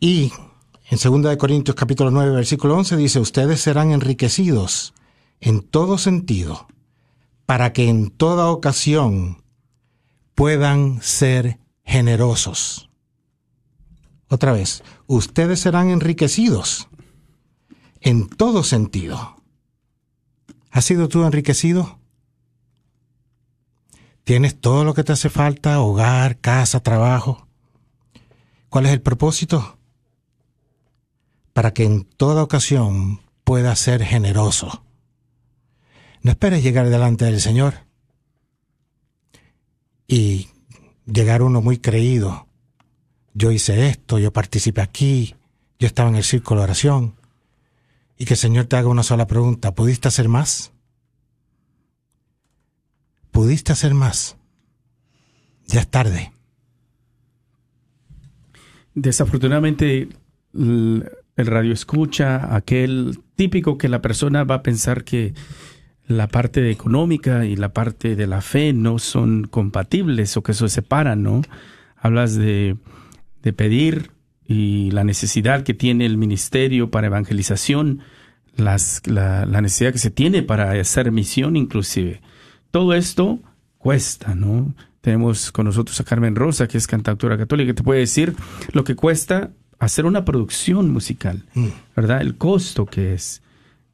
Y 0.00 0.32
en 0.90 1.22
2 1.22 1.36
Corintios 1.36 1.76
capítulo 1.76 2.10
9, 2.10 2.32
versículo 2.32 2.76
11 2.78 2.96
dice, 2.96 3.20
ustedes 3.20 3.60
serán 3.60 3.92
enriquecidos 3.92 4.92
en 5.38 5.62
todo 5.62 5.98
sentido, 5.98 6.66
para 7.46 7.72
que 7.72 7.88
en 7.88 8.10
toda 8.10 8.50
ocasión 8.50 9.44
puedan 10.38 11.02
ser 11.02 11.58
generosos. 11.82 12.88
Otra 14.28 14.52
vez, 14.52 14.84
ustedes 15.08 15.58
serán 15.58 15.90
enriquecidos 15.90 16.86
en 18.00 18.28
todo 18.28 18.62
sentido. 18.62 19.42
¿Has 20.70 20.84
sido 20.84 21.08
tú 21.08 21.24
enriquecido? 21.24 21.98
¿Tienes 24.22 24.60
todo 24.60 24.84
lo 24.84 24.94
que 24.94 25.02
te 25.02 25.10
hace 25.10 25.28
falta? 25.28 25.80
Hogar, 25.80 26.38
casa, 26.38 26.78
trabajo. 26.78 27.48
¿Cuál 28.68 28.86
es 28.86 28.92
el 28.92 29.02
propósito? 29.02 29.76
Para 31.52 31.72
que 31.72 31.82
en 31.82 32.04
toda 32.04 32.44
ocasión 32.44 33.22
puedas 33.42 33.80
ser 33.80 34.04
generoso. 34.04 34.84
No 36.22 36.30
esperes 36.30 36.62
llegar 36.62 36.90
delante 36.90 37.24
del 37.24 37.40
Señor 37.40 37.87
y 40.08 40.48
llegar 41.06 41.42
uno 41.42 41.60
muy 41.60 41.78
creído. 41.78 42.48
Yo 43.34 43.52
hice 43.52 43.88
esto, 43.88 44.18
yo 44.18 44.32
participé 44.32 44.80
aquí, 44.80 45.36
yo 45.78 45.86
estaba 45.86 46.08
en 46.08 46.16
el 46.16 46.24
círculo 46.24 46.60
de 46.60 46.64
oración. 46.64 47.14
Y 48.16 48.24
que 48.24 48.34
el 48.34 48.38
Señor 48.38 48.64
te 48.64 48.76
haga 48.76 48.88
una 48.88 49.04
sola 49.04 49.28
pregunta, 49.28 49.74
¿pudiste 49.74 50.08
hacer 50.08 50.28
más? 50.28 50.72
¿Pudiste 53.30 53.70
hacer 53.70 53.94
más? 53.94 54.36
Ya 55.66 55.80
es 55.80 55.88
tarde. 55.88 56.32
Desafortunadamente, 58.94 60.08
el 60.54 61.10
radio 61.36 61.72
escucha 61.72 62.56
aquel 62.56 63.20
típico 63.36 63.78
que 63.78 63.88
la 63.88 64.02
persona 64.02 64.42
va 64.42 64.56
a 64.56 64.62
pensar 64.62 65.04
que 65.04 65.34
la 66.08 66.26
parte 66.26 66.70
económica 66.70 67.44
y 67.44 67.54
la 67.54 67.72
parte 67.74 68.16
de 68.16 68.26
la 68.26 68.40
fe 68.40 68.72
no 68.72 68.98
son 68.98 69.46
compatibles 69.46 70.36
o 70.36 70.42
que 70.42 70.54
se 70.54 70.68
separan, 70.70 71.22
¿no? 71.22 71.42
Hablas 71.96 72.34
de, 72.34 72.76
de 73.42 73.52
pedir 73.52 74.10
y 74.46 74.90
la 74.90 75.04
necesidad 75.04 75.62
que 75.62 75.74
tiene 75.74 76.06
el 76.06 76.16
ministerio 76.16 76.90
para 76.90 77.08
evangelización, 77.08 78.00
las, 78.56 79.02
la, 79.06 79.44
la, 79.44 79.60
necesidad 79.60 79.92
que 79.92 79.98
se 79.98 80.10
tiene 80.10 80.42
para 80.42 80.72
hacer 80.72 81.12
misión 81.12 81.56
inclusive. 81.56 82.22
Todo 82.70 82.94
esto 82.94 83.38
cuesta, 83.76 84.34
¿no? 84.34 84.74
Tenemos 85.02 85.52
con 85.52 85.66
nosotros 85.66 86.00
a 86.00 86.04
Carmen 86.04 86.34
Rosa, 86.34 86.66
que 86.66 86.78
es 86.78 86.86
cantautora 86.86 87.36
católica, 87.36 87.68
que 87.68 87.74
te 87.74 87.82
puede 87.82 88.00
decir 88.00 88.34
lo 88.72 88.82
que 88.82 88.96
cuesta 88.96 89.50
hacer 89.78 90.06
una 90.06 90.24
producción 90.24 90.90
musical, 90.90 91.44
¿verdad? 91.94 92.22
El 92.22 92.36
costo 92.36 92.86
que 92.86 93.12
es 93.14 93.42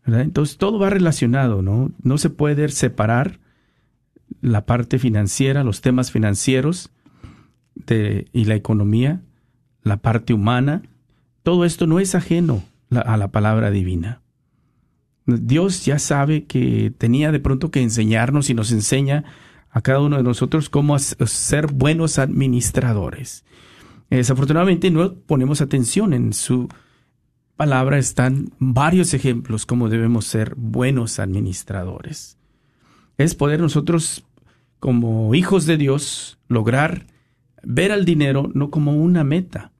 Entonces 0.07 0.59
todo 0.59 0.78
va 0.78 0.90
relacionado, 0.90 1.62
¿no? 1.62 1.90
No 2.02 2.18
se 2.18 2.30
puede 2.30 2.68
separar 2.68 3.40
la 4.40 4.66
parte 4.66 4.98
financiera, 4.98 5.64
los 5.64 5.80
temas 5.80 6.11
financieros 6.11 6.90
y 8.32 8.44
la 8.44 8.55
economía, 8.55 9.22
la 9.82 9.98
parte 9.98 10.34
humana. 10.34 10.82
Todo 11.42 11.64
esto 11.64 11.86
no 11.86 12.00
es 12.00 12.14
ajeno 12.14 12.62
a 12.90 13.16
la 13.16 13.28
palabra 13.28 13.70
divina. 13.70 14.20
Dios 15.26 15.86
ya 15.86 15.98
sabe 15.98 16.44
que 16.44 16.92
tenía 16.96 17.32
de 17.32 17.40
pronto 17.40 17.70
que 17.70 17.80
enseñarnos 17.80 18.50
y 18.50 18.55
nos 18.55 18.72
enseña 18.72 19.24
a 19.70 19.80
cada 19.80 20.00
uno 20.00 20.18
de 20.18 20.22
nosotros 20.22 20.68
cómo 20.68 20.98
ser 20.98 21.72
buenos 21.72 22.18
administradores. 22.18 23.44
Desafortunadamente 24.11 24.90
no 24.90 25.14
ponemos 25.14 25.62
atención 25.62 26.12
en 26.12 26.34
su 26.34 26.68
palabra 27.57 27.98
están 27.98 28.52
varios 28.59 29.14
ejemplos 29.14 29.66
cómo 29.66 29.88
debemos 29.88 30.26
ser 30.26 30.55
buenos 30.57 31.18
administradores. 31.18 32.38
Es 33.16 33.34
poder 33.34 33.61
nosotros 33.61 34.24
como 34.80 35.34
hijos 35.34 35.66
de 35.66 35.76
Dios 35.76 36.38
lograr 36.48 37.07
ver 37.62 37.92
al 37.92 38.05
dinero 38.05 38.50
no 38.55 38.70
como 38.70 38.96
una 38.96 39.24
meta, 39.24 39.72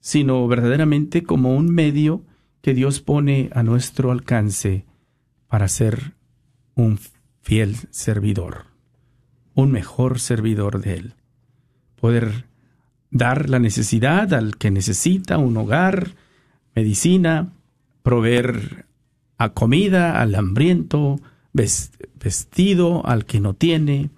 sino 0.00 0.46
verdaderamente 0.48 1.22
como 1.22 1.54
un 1.54 1.72
medio 1.72 2.24
que 2.62 2.74
Dios 2.74 3.00
pone 3.00 3.50
a 3.54 3.62
nuestro 3.62 4.10
alcance 4.10 4.84
para 5.48 5.68
ser 5.68 6.14
un 6.74 6.98
fiel 7.42 7.76
servidor, 7.90 8.66
un 9.54 9.72
mejor 9.72 10.20
servidor 10.20 10.80
de 10.80 10.94
Él. 10.94 11.14
Poder 12.00 12.46
dar 13.10 13.50
la 13.50 13.58
necesidad 13.58 14.32
al 14.32 14.56
que 14.56 14.70
necesita 14.70 15.38
un 15.38 15.56
hogar, 15.56 16.12
medicina, 16.80 17.52
proveer 18.02 18.86
a 19.36 19.50
comida 19.50 20.20
al 20.20 20.34
hambriento, 20.34 21.20
ves- 21.52 21.92
vestido 22.18 23.06
al 23.06 23.24
que 23.26 23.40
no 23.40 23.54
tiene. 23.54 24.10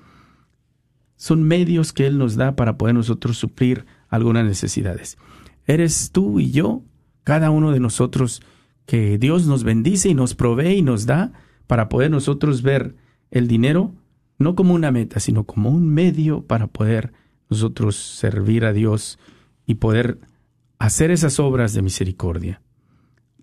Son 1.17 1.43
medios 1.43 1.93
que 1.93 2.07
Él 2.07 2.19
nos 2.19 2.37
da 2.37 2.55
para 2.57 2.79
poder 2.79 2.95
nosotros 2.95 3.37
suplir 3.39 3.85
algunas 4.09 4.45
necesidades. 4.45 5.19
Eres 5.67 6.11
tú 6.13 6.41
y 6.41 6.51
yo, 6.51 6.83
cada 7.25 7.51
uno 7.51 7.71
de 7.73 7.81
nosotros, 7.81 8.43
que 8.87 9.19
Dios 9.19 9.47
nos 9.47 9.63
bendice 9.65 10.09
y 10.09 10.15
nos 10.15 10.35
provee 10.35 10.77
y 10.79 10.83
nos 10.83 11.07
da 11.07 11.33
para 11.67 11.89
poder 11.89 12.11
nosotros 12.11 12.63
ver 12.63 12.95
el 13.31 13.47
dinero 13.49 13.93
no 14.39 14.55
como 14.57 14.75
una 14.75 14.91
meta, 14.91 15.21
sino 15.21 15.45
como 15.45 15.71
un 15.71 15.89
medio 15.89 16.43
para 16.43 16.67
poder 16.67 17.13
nosotros 17.49 17.95
servir 17.97 18.65
a 18.65 18.73
Dios 18.73 19.19
y 19.67 19.75
poder 19.77 20.19
hacer 20.87 21.11
esas 21.11 21.39
obras 21.39 21.75
de 21.75 21.83
misericordia. 21.83 22.61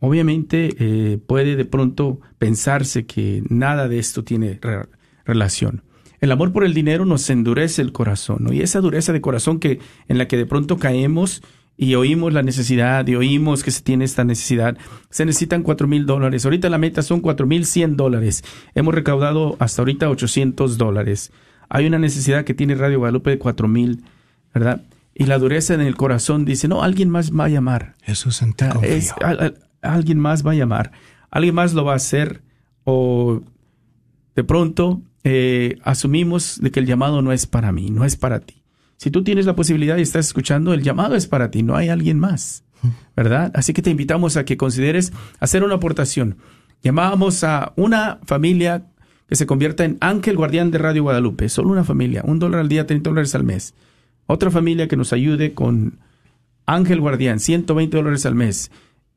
Obviamente 0.01 0.75
eh, 0.79 1.17
puede 1.17 1.55
de 1.55 1.65
pronto 1.65 2.19
pensarse 2.37 3.05
que 3.05 3.43
nada 3.49 3.87
de 3.87 3.99
esto 3.99 4.23
tiene 4.23 4.59
re- 4.61 4.87
relación. 5.25 5.83
El 6.21 6.31
amor 6.31 6.51
por 6.51 6.63
el 6.63 6.73
dinero 6.73 7.05
nos 7.05 7.29
endurece 7.29 7.81
el 7.81 7.91
corazón, 7.91 8.37
¿no? 8.41 8.53
Y 8.53 8.61
esa 8.61 8.81
dureza 8.81 9.13
de 9.13 9.21
corazón 9.21 9.59
que 9.59 9.79
en 10.07 10.17
la 10.17 10.27
que 10.27 10.37
de 10.37 10.45
pronto 10.45 10.77
caemos 10.77 11.41
y 11.77 11.95
oímos 11.95 12.33
la 12.33 12.43
necesidad 12.43 13.07
y 13.07 13.15
oímos 13.15 13.63
que 13.63 13.71
se 13.71 13.81
tiene 13.81 14.03
esta 14.03 14.25
necesidad, 14.25 14.77
se 15.09 15.25
necesitan 15.25 15.63
cuatro 15.63 15.87
mil 15.87 16.05
dólares. 16.05 16.43
Ahorita 16.43 16.69
la 16.69 16.77
meta 16.77 17.01
son 17.03 17.21
cuatro 17.21 17.47
mil 17.47 17.65
cien 17.65 17.95
dólares. 17.95 18.43
Hemos 18.75 18.93
recaudado 18.93 19.55
hasta 19.59 19.81
ahorita 19.81 20.09
800 20.09 20.77
dólares. 20.77 21.31
Hay 21.69 21.85
una 21.87 21.99
necesidad 21.99 22.43
que 22.43 22.53
tiene 22.53 22.75
Radio 22.75 22.99
Guadalupe 22.99 23.29
de 23.29 23.37
cuatro 23.37 23.69
mil, 23.69 24.03
¿verdad? 24.53 24.81
Y 25.19 25.25
la 25.25 25.37
dureza 25.37 25.73
en 25.75 25.81
el 25.81 25.95
corazón 25.95 26.45
dice, 26.45 26.67
no, 26.67 26.81
alguien 26.81 27.09
más 27.09 27.31
va 27.31 27.45
a 27.45 27.49
llamar. 27.49 27.93
Jesús 28.01 28.41
en 28.41 28.53
ti 28.53 28.65
es- 28.83 29.13
al- 29.21 29.39
al- 29.39 29.59
alguien 29.81 30.17
más 30.17 30.45
va 30.45 30.51
a 30.51 30.55
llamar, 30.55 30.91
alguien 31.29 31.53
más 31.55 31.73
lo 31.73 31.83
va 31.85 31.93
a 31.93 31.97
hacer 31.97 32.41
o 32.85 33.41
de 34.35 34.43
pronto 34.43 35.01
eh, 35.25 35.77
asumimos 35.83 36.59
de 36.61 36.71
que 36.71 36.79
el 36.79 36.85
llamado 36.85 37.21
no 37.21 37.31
es 37.33 37.45
para 37.45 37.71
mí, 37.73 37.91
no 37.91 38.05
es 38.05 38.15
para 38.15 38.39
ti. 38.39 38.63
Si 38.97 39.11
tú 39.11 39.23
tienes 39.23 39.45
la 39.45 39.55
posibilidad 39.55 39.97
y 39.97 40.01
estás 40.01 40.27
escuchando, 40.27 40.73
el 40.73 40.81
llamado 40.81 41.15
es 41.15 41.27
para 41.27 41.51
ti, 41.51 41.61
no 41.63 41.75
hay 41.75 41.89
alguien 41.89 42.19
más, 42.19 42.63
¿verdad? 43.15 43.51
Así 43.53 43.73
que 43.73 43.81
te 43.81 43.89
invitamos 43.89 44.37
a 44.37 44.45
que 44.45 44.55
consideres 44.57 45.11
hacer 45.41 45.63
una 45.63 45.75
aportación. 45.75 46.37
Llamábamos 46.81 47.43
a 47.43 47.73
una 47.75 48.19
familia 48.25 48.85
que 49.27 49.35
se 49.35 49.45
convierta 49.45 49.83
en 49.83 49.97
ángel 49.99 50.37
guardián 50.37 50.71
de 50.71 50.77
Radio 50.77 51.03
Guadalupe, 51.03 51.49
solo 51.49 51.69
una 51.69 51.83
familia, 51.83 52.21
un 52.25 52.39
dólar 52.39 52.61
al 52.61 52.69
día, 52.69 52.87
30 52.87 53.09
dólares 53.09 53.35
al 53.35 53.43
mes. 53.43 53.73
Otra 54.31 54.51
familia 54.51 54.87
que 54.87 54.95
nos 54.95 55.11
ayude 55.11 55.55
con 55.55 55.97
Ángel 56.67 57.01
Guardián, 57.01 57.39
120 57.39 57.97
dólares 57.97 58.27
al 58.27 58.35
mes. 58.35 58.69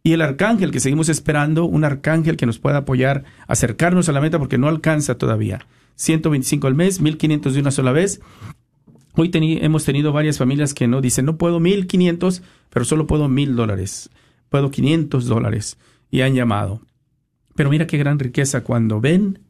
Y 0.03 0.15
el 0.15 0.23
arcángel 0.23 0.71
que 0.71 0.81
seguimos 0.81 1.11
esperando, 1.11 1.67
un 1.67 1.85
arcángel 1.85 2.39
que 2.39 2.47
nos 2.47 2.59
pueda 2.59 2.79
apoyar, 2.79 3.25
acercarnos 3.47 4.09
a 4.09 4.13
la 4.13 4.23
meta 4.23 4.39
porque 4.39 4.57
no 4.57 4.69
alcanza 4.69 5.19
todavía. 5.19 5.67
125 5.97 6.67
al 6.67 6.75
mes, 6.75 7.03
1500 7.03 7.53
de 7.53 7.61
una 7.61 7.71
sola 7.71 7.93
vez. 7.93 8.23
Hoy 9.15 9.31
hemos 9.35 9.85
tenido 9.85 10.13
varias 10.13 10.39
familias 10.39 10.73
que 10.73 10.89
no 10.89 11.03
dicen, 11.03 11.27
no 11.27 11.37
puedo 11.37 11.61
1500, 11.61 12.43
pero 12.71 12.87
solo 12.87 13.07
puedo 13.07 13.29
1000 13.29 13.55
dólares. 13.55 14.09
Puedo 14.49 14.71
500 14.71 15.27
dólares. 15.27 15.77
Y 16.11 16.23
han 16.23 16.33
llamado. 16.35 16.81
Pero 17.55 17.69
mira 17.69 17.87
qué 17.87 17.99
gran 17.99 18.19
riqueza 18.19 18.65
cuando 18.65 18.99
ven 19.03 19.41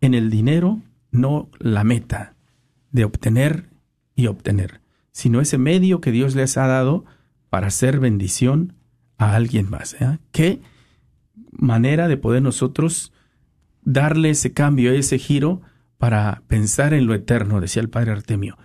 en 0.00 0.14
el 0.14 0.30
dinero 0.30 0.80
no 1.10 1.50
la 1.58 1.82
meta 1.82 2.36
de 2.92 3.04
obtener 3.04 3.64
y 4.14 4.28
obtener, 4.28 4.80
sino 5.18 5.40
ese 5.40 5.58
medio 5.58 6.00
que 6.00 6.12
Dios 6.12 6.36
les 6.36 6.56
ha 6.56 6.68
dado 6.68 7.04
para 7.50 7.66
hacer 7.66 7.98
bendición 7.98 8.74
a 9.16 9.34
alguien 9.34 9.68
más. 9.68 9.94
¿eh? 9.94 10.20
Qué 10.30 10.60
manera 11.50 12.06
de 12.06 12.16
poder 12.16 12.40
nosotros 12.40 13.12
darle 13.82 14.30
ese 14.30 14.52
cambio, 14.52 14.92
ese 14.92 15.18
giro 15.18 15.60
para 15.96 16.44
pensar 16.46 16.94
en 16.94 17.08
lo 17.08 17.14
eterno, 17.14 17.60
decía 17.60 17.82
el 17.82 17.88
padre 17.88 18.12
Artemio. 18.12 18.58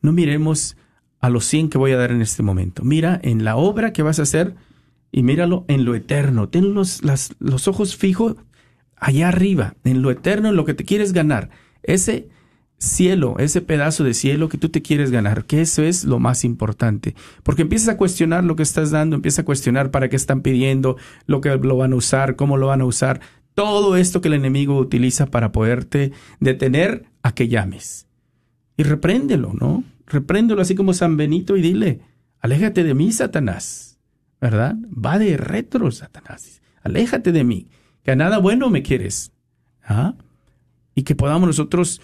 No 0.00 0.12
miremos 0.12 0.78
a 1.20 1.28
los 1.28 1.44
100 1.44 1.68
que 1.68 1.76
voy 1.76 1.92
a 1.92 1.98
dar 1.98 2.10
en 2.10 2.22
este 2.22 2.42
momento. 2.42 2.84
Mira 2.84 3.20
en 3.22 3.44
la 3.44 3.56
obra 3.56 3.92
que 3.92 4.02
vas 4.02 4.18
a 4.18 4.22
hacer 4.22 4.54
y 5.12 5.22
míralo 5.22 5.66
en 5.68 5.84
lo 5.84 5.94
eterno. 5.94 6.48
Ten 6.48 6.72
los, 6.72 7.02
los 7.38 7.68
ojos 7.68 7.96
fijos 7.96 8.36
allá 8.96 9.28
arriba, 9.28 9.74
en 9.84 10.00
lo 10.00 10.10
eterno, 10.10 10.48
en 10.48 10.56
lo 10.56 10.64
que 10.64 10.72
te 10.72 10.86
quieres 10.86 11.12
ganar. 11.12 11.50
Ese 11.82 12.30
cielo, 12.78 13.36
ese 13.38 13.60
pedazo 13.60 14.04
de 14.04 14.14
cielo 14.14 14.48
que 14.48 14.58
tú 14.58 14.68
te 14.68 14.82
quieres 14.82 15.10
ganar, 15.10 15.44
que 15.44 15.60
eso 15.60 15.82
es 15.82 16.04
lo 16.04 16.18
más 16.18 16.44
importante. 16.44 17.14
Porque 17.42 17.62
empiezas 17.62 17.90
a 17.90 17.96
cuestionar 17.96 18.44
lo 18.44 18.56
que 18.56 18.62
estás 18.62 18.90
dando, 18.90 19.16
empiezas 19.16 19.40
a 19.40 19.44
cuestionar 19.44 19.90
para 19.90 20.08
qué 20.08 20.16
están 20.16 20.42
pidiendo, 20.42 20.96
lo 21.26 21.40
que 21.40 21.54
lo 21.56 21.76
van 21.76 21.92
a 21.92 21.96
usar, 21.96 22.36
cómo 22.36 22.56
lo 22.56 22.68
van 22.68 22.80
a 22.80 22.86
usar. 22.86 23.20
Todo 23.54 23.96
esto 23.96 24.20
que 24.20 24.28
el 24.28 24.34
enemigo 24.34 24.78
utiliza 24.78 25.26
para 25.26 25.50
poderte 25.50 26.12
detener 26.38 27.06
a 27.22 27.34
que 27.34 27.48
llames. 27.48 28.06
Y 28.76 28.84
repréndelo, 28.84 29.52
¿no? 29.52 29.82
Repréndelo 30.06 30.62
así 30.62 30.76
como 30.76 30.94
San 30.94 31.16
Benito 31.16 31.56
y 31.56 31.62
dile, 31.62 32.00
aléjate 32.38 32.84
de 32.84 32.94
mí, 32.94 33.10
Satanás. 33.12 33.98
¿Verdad? 34.40 34.76
Va 34.86 35.18
de 35.18 35.36
retro, 35.36 35.90
Satanás. 35.90 36.62
Aléjate 36.84 37.32
de 37.32 37.42
mí, 37.42 37.66
que 38.04 38.12
a 38.12 38.16
nada 38.16 38.38
bueno 38.38 38.70
me 38.70 38.82
quieres. 38.82 39.32
¿Ah? 39.82 40.14
Y 40.94 41.02
que 41.02 41.16
podamos 41.16 41.48
nosotros, 41.48 42.00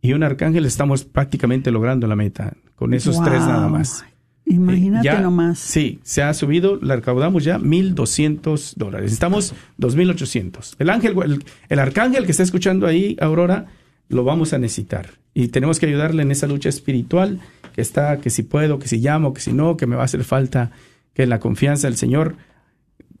y 0.00 0.12
un 0.12 0.22
arcángel, 0.22 0.66
estamos 0.66 1.04
prácticamente 1.04 1.70
logrando 1.70 2.06
la 2.06 2.16
meta. 2.16 2.54
Con 2.76 2.94
esos 2.94 3.22
tres 3.22 3.40
nada 3.40 3.68
más. 3.68 4.04
Imagínate 4.44 5.04
Ya- 5.06 5.20
nomás. 5.20 5.58
Sí, 5.60 6.00
se 6.02 6.22
ha 6.22 6.34
subido, 6.34 6.78
la 6.82 6.96
recaudamos 6.96 7.44
ya 7.44 7.58
1.200 7.58 8.74
dólares. 8.76 9.12
Estamos 9.12 9.54
2.800. 9.78 10.74
El 10.78 10.90
ángel, 10.90 11.14
el, 11.24 11.44
el 11.68 11.78
arcángel 11.78 12.24
que 12.24 12.32
está 12.32 12.42
escuchando 12.42 12.86
ahí, 12.86 13.16
Aurora, 13.20 13.66
lo 14.08 14.24
vamos 14.24 14.52
a 14.52 14.58
necesitar. 14.58 15.10
Y 15.34 15.48
tenemos 15.48 15.78
que 15.78 15.86
ayudarle 15.86 16.22
en 16.22 16.30
esa 16.32 16.46
lucha 16.46 16.68
espiritual 16.68 17.40
que 17.74 17.80
está, 17.80 18.18
que 18.18 18.30
si 18.30 18.42
puedo, 18.42 18.78
que 18.78 18.88
si 18.88 18.98
llamo, 18.98 19.32
que 19.32 19.40
si 19.40 19.52
no, 19.52 19.76
que 19.76 19.86
me 19.86 19.94
va 19.96 20.02
a 20.02 20.04
hacer 20.06 20.24
falta, 20.24 20.72
que 21.14 21.26
la 21.26 21.38
confianza 21.40 21.86
del 21.86 21.96
Señor, 21.96 22.34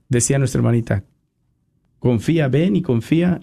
decía 0.08 0.38
nuestra 0.38 0.58
hermanita, 0.58 1.04
confía, 2.02 2.48
ven 2.48 2.74
y 2.74 2.82
confía 2.82 3.40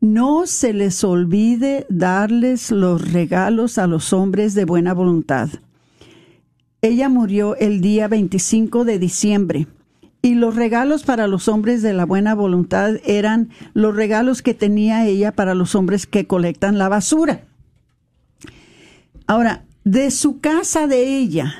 No 0.00 0.46
se 0.46 0.72
les 0.72 1.04
olvide 1.04 1.86
darles 1.90 2.70
los 2.70 3.12
regalos 3.12 3.76
a 3.76 3.86
los 3.86 4.14
hombres 4.14 4.54
de 4.54 4.64
buena 4.64 4.94
voluntad. 4.94 5.50
Ella 6.80 7.10
murió 7.10 7.54
el 7.56 7.82
día 7.82 8.08
25 8.08 8.86
de 8.86 8.98
diciembre 8.98 9.66
y 10.22 10.34
los 10.36 10.56
regalos 10.56 11.02
para 11.02 11.26
los 11.26 11.48
hombres 11.48 11.82
de 11.82 11.92
la 11.92 12.06
buena 12.06 12.34
voluntad 12.34 12.96
eran 13.04 13.50
los 13.74 13.94
regalos 13.94 14.40
que 14.40 14.54
tenía 14.54 15.06
ella 15.06 15.32
para 15.32 15.54
los 15.54 15.74
hombres 15.74 16.06
que 16.06 16.26
colectan 16.26 16.78
la 16.78 16.88
basura. 16.88 17.44
Ahora, 19.26 19.64
de 19.84 20.10
su 20.10 20.40
casa 20.40 20.86
de 20.86 21.18
ella 21.18 21.54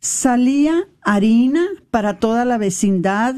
salía 0.00 0.88
harina 1.02 1.66
para 1.90 2.18
toda 2.18 2.46
la 2.46 2.56
vecindad, 2.56 3.34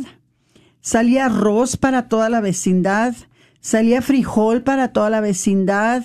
salía 0.80 1.26
arroz 1.26 1.76
para 1.76 2.09
toda 2.09 2.28
la 2.28 2.40
vecindad, 2.40 3.14
salía 3.61 4.02
frijol 4.02 4.62
para 4.62 4.92
toda 4.92 5.11
la 5.11 5.20
vecindad, 5.20 6.04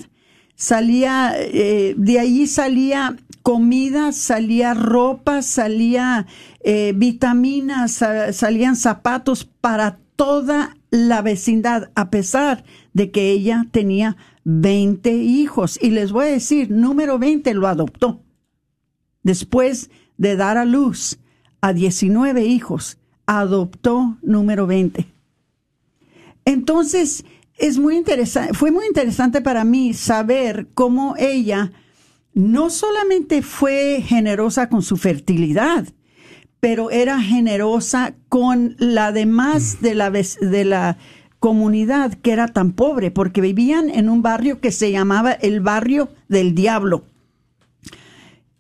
salía, 0.56 1.34
eh, 1.38 1.96
de 1.98 2.20
ahí 2.20 2.48
salía 2.48 3.16
comida, 3.42 4.12
salía 4.14 4.74
ropa, 4.74 5.42
salía 5.42 6.28
eh, 6.64 6.94
vitaminas, 6.96 7.92
sa- 7.94 8.32
salían 8.34 8.76
zapatos 8.76 9.46
para 9.46 9.98
toda 10.16 10.78
la 10.92 11.22
vecindad, 11.22 11.90
a 11.96 12.10
pesar 12.10 12.64
de 12.94 13.12
que 13.12 13.32
ella 13.32 13.66
tenía 13.72 14.16
20 14.46 15.12
hijos. 15.14 15.80
Y 15.82 15.90
les 15.90 16.12
voy 16.12 16.26
a 16.28 16.30
decir, 16.30 16.70
número 16.72 17.18
20 17.20 17.54
lo 17.56 17.68
adoptó. 17.68 18.22
Después 19.24 19.90
de 20.18 20.36
dar 20.36 20.58
a 20.58 20.66
luz 20.66 21.18
a 21.62 21.74
19 21.74 22.46
hijos, 22.46 22.98
adoptó 23.26 24.18
número 24.22 24.68
20. 24.68 25.08
Entonces, 26.46 27.26
es 27.64 27.80
muy 27.80 27.96
interesante, 27.96 28.54
fue 28.54 28.72
muy 28.72 28.86
interesante 28.88 29.40
para 29.40 29.64
mí 29.64 29.94
saber 29.94 30.68
cómo 30.74 31.16
ella 31.18 31.72
no 32.34 32.70
solamente 32.70 33.42
fue 33.42 34.04
generosa 34.06 34.68
con 34.68 34.82
su 34.82 34.98
fertilidad, 34.98 35.88
pero 36.60 36.92
era 36.92 37.22
generosa 37.22 38.16
con 38.28 38.76
la 38.80 39.14
demás 39.14 39.80
de 39.80 39.96
la, 39.96 40.12
de 40.12 40.66
la 40.66 40.98
comunidad 41.40 42.16
que 42.16 42.34
era 42.34 42.50
tan 42.50 42.74
pobre, 42.74 43.12
porque 43.12 43.40
vivían 43.40 43.90
en 43.90 44.10
un 44.10 44.22
barrio 44.22 44.60
que 44.60 44.74
se 44.74 44.92
llamaba 44.92 45.32
el 45.32 45.62
barrio 45.62 46.10
del 46.28 46.56
diablo. 46.56 47.06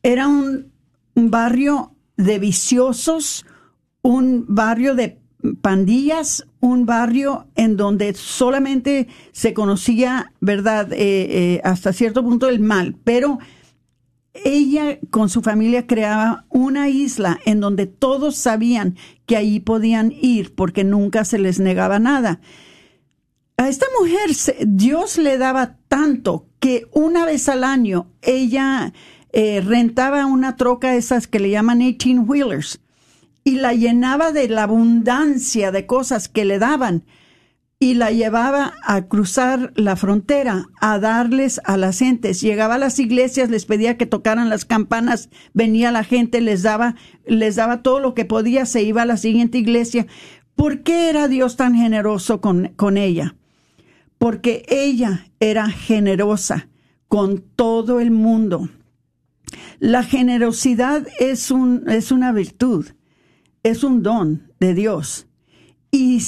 Era 0.01 0.29
un, 0.29 0.71
un 1.13 1.29
barrio 1.29 1.91
de 2.15 2.39
viciosos, 2.39 3.45
un 4.01 4.45
barrio 4.47 4.95
de 4.95 5.22
pandillas, 5.61 6.45
un 6.59 6.85
barrio 6.85 7.47
en 7.55 7.77
donde 7.77 8.13
solamente 8.13 9.07
se 9.31 9.53
conocía, 9.53 10.31
¿verdad?, 10.39 10.91
Eh, 10.93 10.97
eh, 11.55 11.61
hasta 11.63 11.93
cierto 11.93 12.23
punto 12.23 12.47
el 12.49 12.59
mal, 12.59 12.95
pero 13.03 13.39
ella 14.33 14.99
con 15.09 15.29
su 15.29 15.41
familia 15.41 15.85
creaba 15.85 16.45
una 16.49 16.89
isla 16.89 17.39
en 17.45 17.59
donde 17.59 17.85
todos 17.85 18.35
sabían 18.35 18.95
que 19.25 19.37
allí 19.37 19.59
podían 19.59 20.11
ir 20.11 20.55
porque 20.55 20.83
nunca 20.83 21.23
se 21.25 21.37
les 21.37 21.59
negaba 21.59 21.99
nada. 21.99 22.41
A 23.57 23.69
esta 23.69 23.85
mujer 23.99 24.31
Dios 24.65 25.17
le 25.17 25.37
daba 25.37 25.77
tanto 25.87 26.47
que 26.59 26.87
una 26.91 27.25
vez 27.25 27.47
al 27.49 27.63
año 27.63 28.07
ella 28.21 28.93
eh, 29.31 29.61
rentaba 29.61 30.25
una 30.25 30.55
troca 30.55 30.95
esas 30.95 31.27
que 31.27 31.39
le 31.39 31.51
llaman 31.51 31.79
18 31.79 32.21
wheelers 32.21 32.79
y 33.43 33.55
la 33.55 33.73
llenaba 33.73 34.31
de 34.31 34.47
la 34.47 34.63
abundancia 34.63 35.71
de 35.71 35.85
cosas 35.85 36.29
que 36.29 36.45
le 36.45 36.59
daban 36.59 37.03
y 37.83 37.95
la 37.95 38.11
llevaba 38.11 38.75
a 38.83 39.07
cruzar 39.07 39.73
la 39.75 39.97
frontera, 39.97 40.69
a 40.79 40.99
darles 40.99 41.59
a 41.65 41.75
las 41.75 41.99
gentes. 41.99 42.39
Llegaba 42.39 42.75
a 42.75 42.77
las 42.77 42.97
iglesias, 42.97 43.49
les 43.49 43.65
pedía 43.65 43.97
que 43.97 44.05
tocaran 44.05 44.49
las 44.49 44.63
campanas, 44.63 45.29
venía 45.53 45.91
la 45.91 46.05
gente, 46.05 46.39
les 46.39 46.63
daba, 46.63 46.95
les 47.25 47.57
daba 47.57 47.81
todo 47.81 47.99
lo 47.99 48.13
que 48.13 48.23
podía, 48.23 48.65
se 48.65 48.83
iba 48.83 49.01
a 49.01 49.05
la 49.05 49.17
siguiente 49.17 49.57
iglesia. 49.57 50.07
¿Por 50.55 50.83
qué 50.83 51.09
era 51.09 51.27
Dios 51.27 51.57
tan 51.57 51.75
generoso 51.75 52.39
con, 52.39 52.69
con 52.77 52.95
ella? 52.95 53.35
Porque 54.17 54.63
ella 54.69 55.27
era 55.41 55.69
generosa 55.69 56.69
con 57.09 57.43
todo 57.55 57.99
el 57.99 58.11
mundo. 58.11 58.69
La 59.79 60.03
generosidad 60.03 61.05
es, 61.19 61.51
un, 61.51 61.83
es 61.89 62.13
una 62.13 62.31
virtud, 62.31 62.87
es 63.63 63.83
un 63.83 64.03
don 64.03 64.51
de 64.59 64.73
Dios. 64.73 65.27
Y 65.91 66.21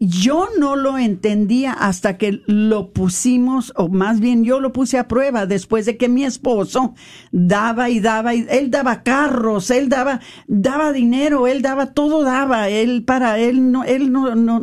yo 0.00 0.48
no 0.58 0.76
lo 0.76 0.96
entendía 0.96 1.72
hasta 1.72 2.18
que 2.18 2.42
lo 2.46 2.92
pusimos, 2.92 3.72
o 3.74 3.88
más 3.88 4.20
bien 4.20 4.44
yo 4.44 4.60
lo 4.60 4.72
puse 4.72 4.96
a 4.96 5.08
prueba 5.08 5.44
después 5.46 5.86
de 5.86 5.96
que 5.96 6.08
mi 6.08 6.24
esposo 6.24 6.94
daba 7.32 7.90
y 7.90 7.98
daba, 7.98 8.34
y 8.34 8.46
él 8.48 8.70
daba 8.70 9.02
carros, 9.02 9.72
él 9.72 9.88
daba, 9.88 10.20
daba 10.46 10.92
dinero, 10.92 11.48
él 11.48 11.62
daba, 11.62 11.94
todo 11.94 12.22
daba, 12.22 12.68
él 12.68 13.02
para 13.04 13.40
él 13.40 13.72
no, 13.72 13.82
él 13.82 14.12
no, 14.12 14.36
no, 14.36 14.62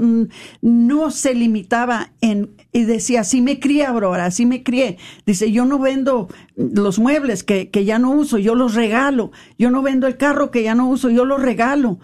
no 0.62 1.12
se 1.12 1.34
limitaba 1.34 2.14
en, 2.22 2.56
y 2.72 2.86
decía, 2.86 3.22
así 3.22 3.42
me 3.42 3.60
crié, 3.60 3.86
Aurora, 3.86 4.26
así 4.26 4.46
me 4.46 4.64
crié. 4.64 4.98
Dice, 5.26 5.52
yo 5.52 5.66
no 5.66 5.80
vendo 5.80 6.30
los 6.56 7.00
muebles 7.00 7.44
que, 7.44 7.70
que 7.70 7.84
ya 7.86 8.00
no 8.00 8.12
uso, 8.12 8.38
yo 8.38 8.54
los 8.54 8.74
regalo. 8.74 9.32
Yo 9.58 9.72
no 9.72 9.82
vendo 9.82 10.08
el 10.08 10.18
carro 10.18 10.52
que 10.52 10.64
ya 10.64 10.76
no 10.76 10.90
uso, 10.90 11.10
yo 11.10 11.24
lo 11.24 11.38
regalo. 11.38 12.00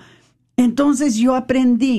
Entonces 0.63 1.15
yo 1.15 1.35
aprendí 1.35 1.89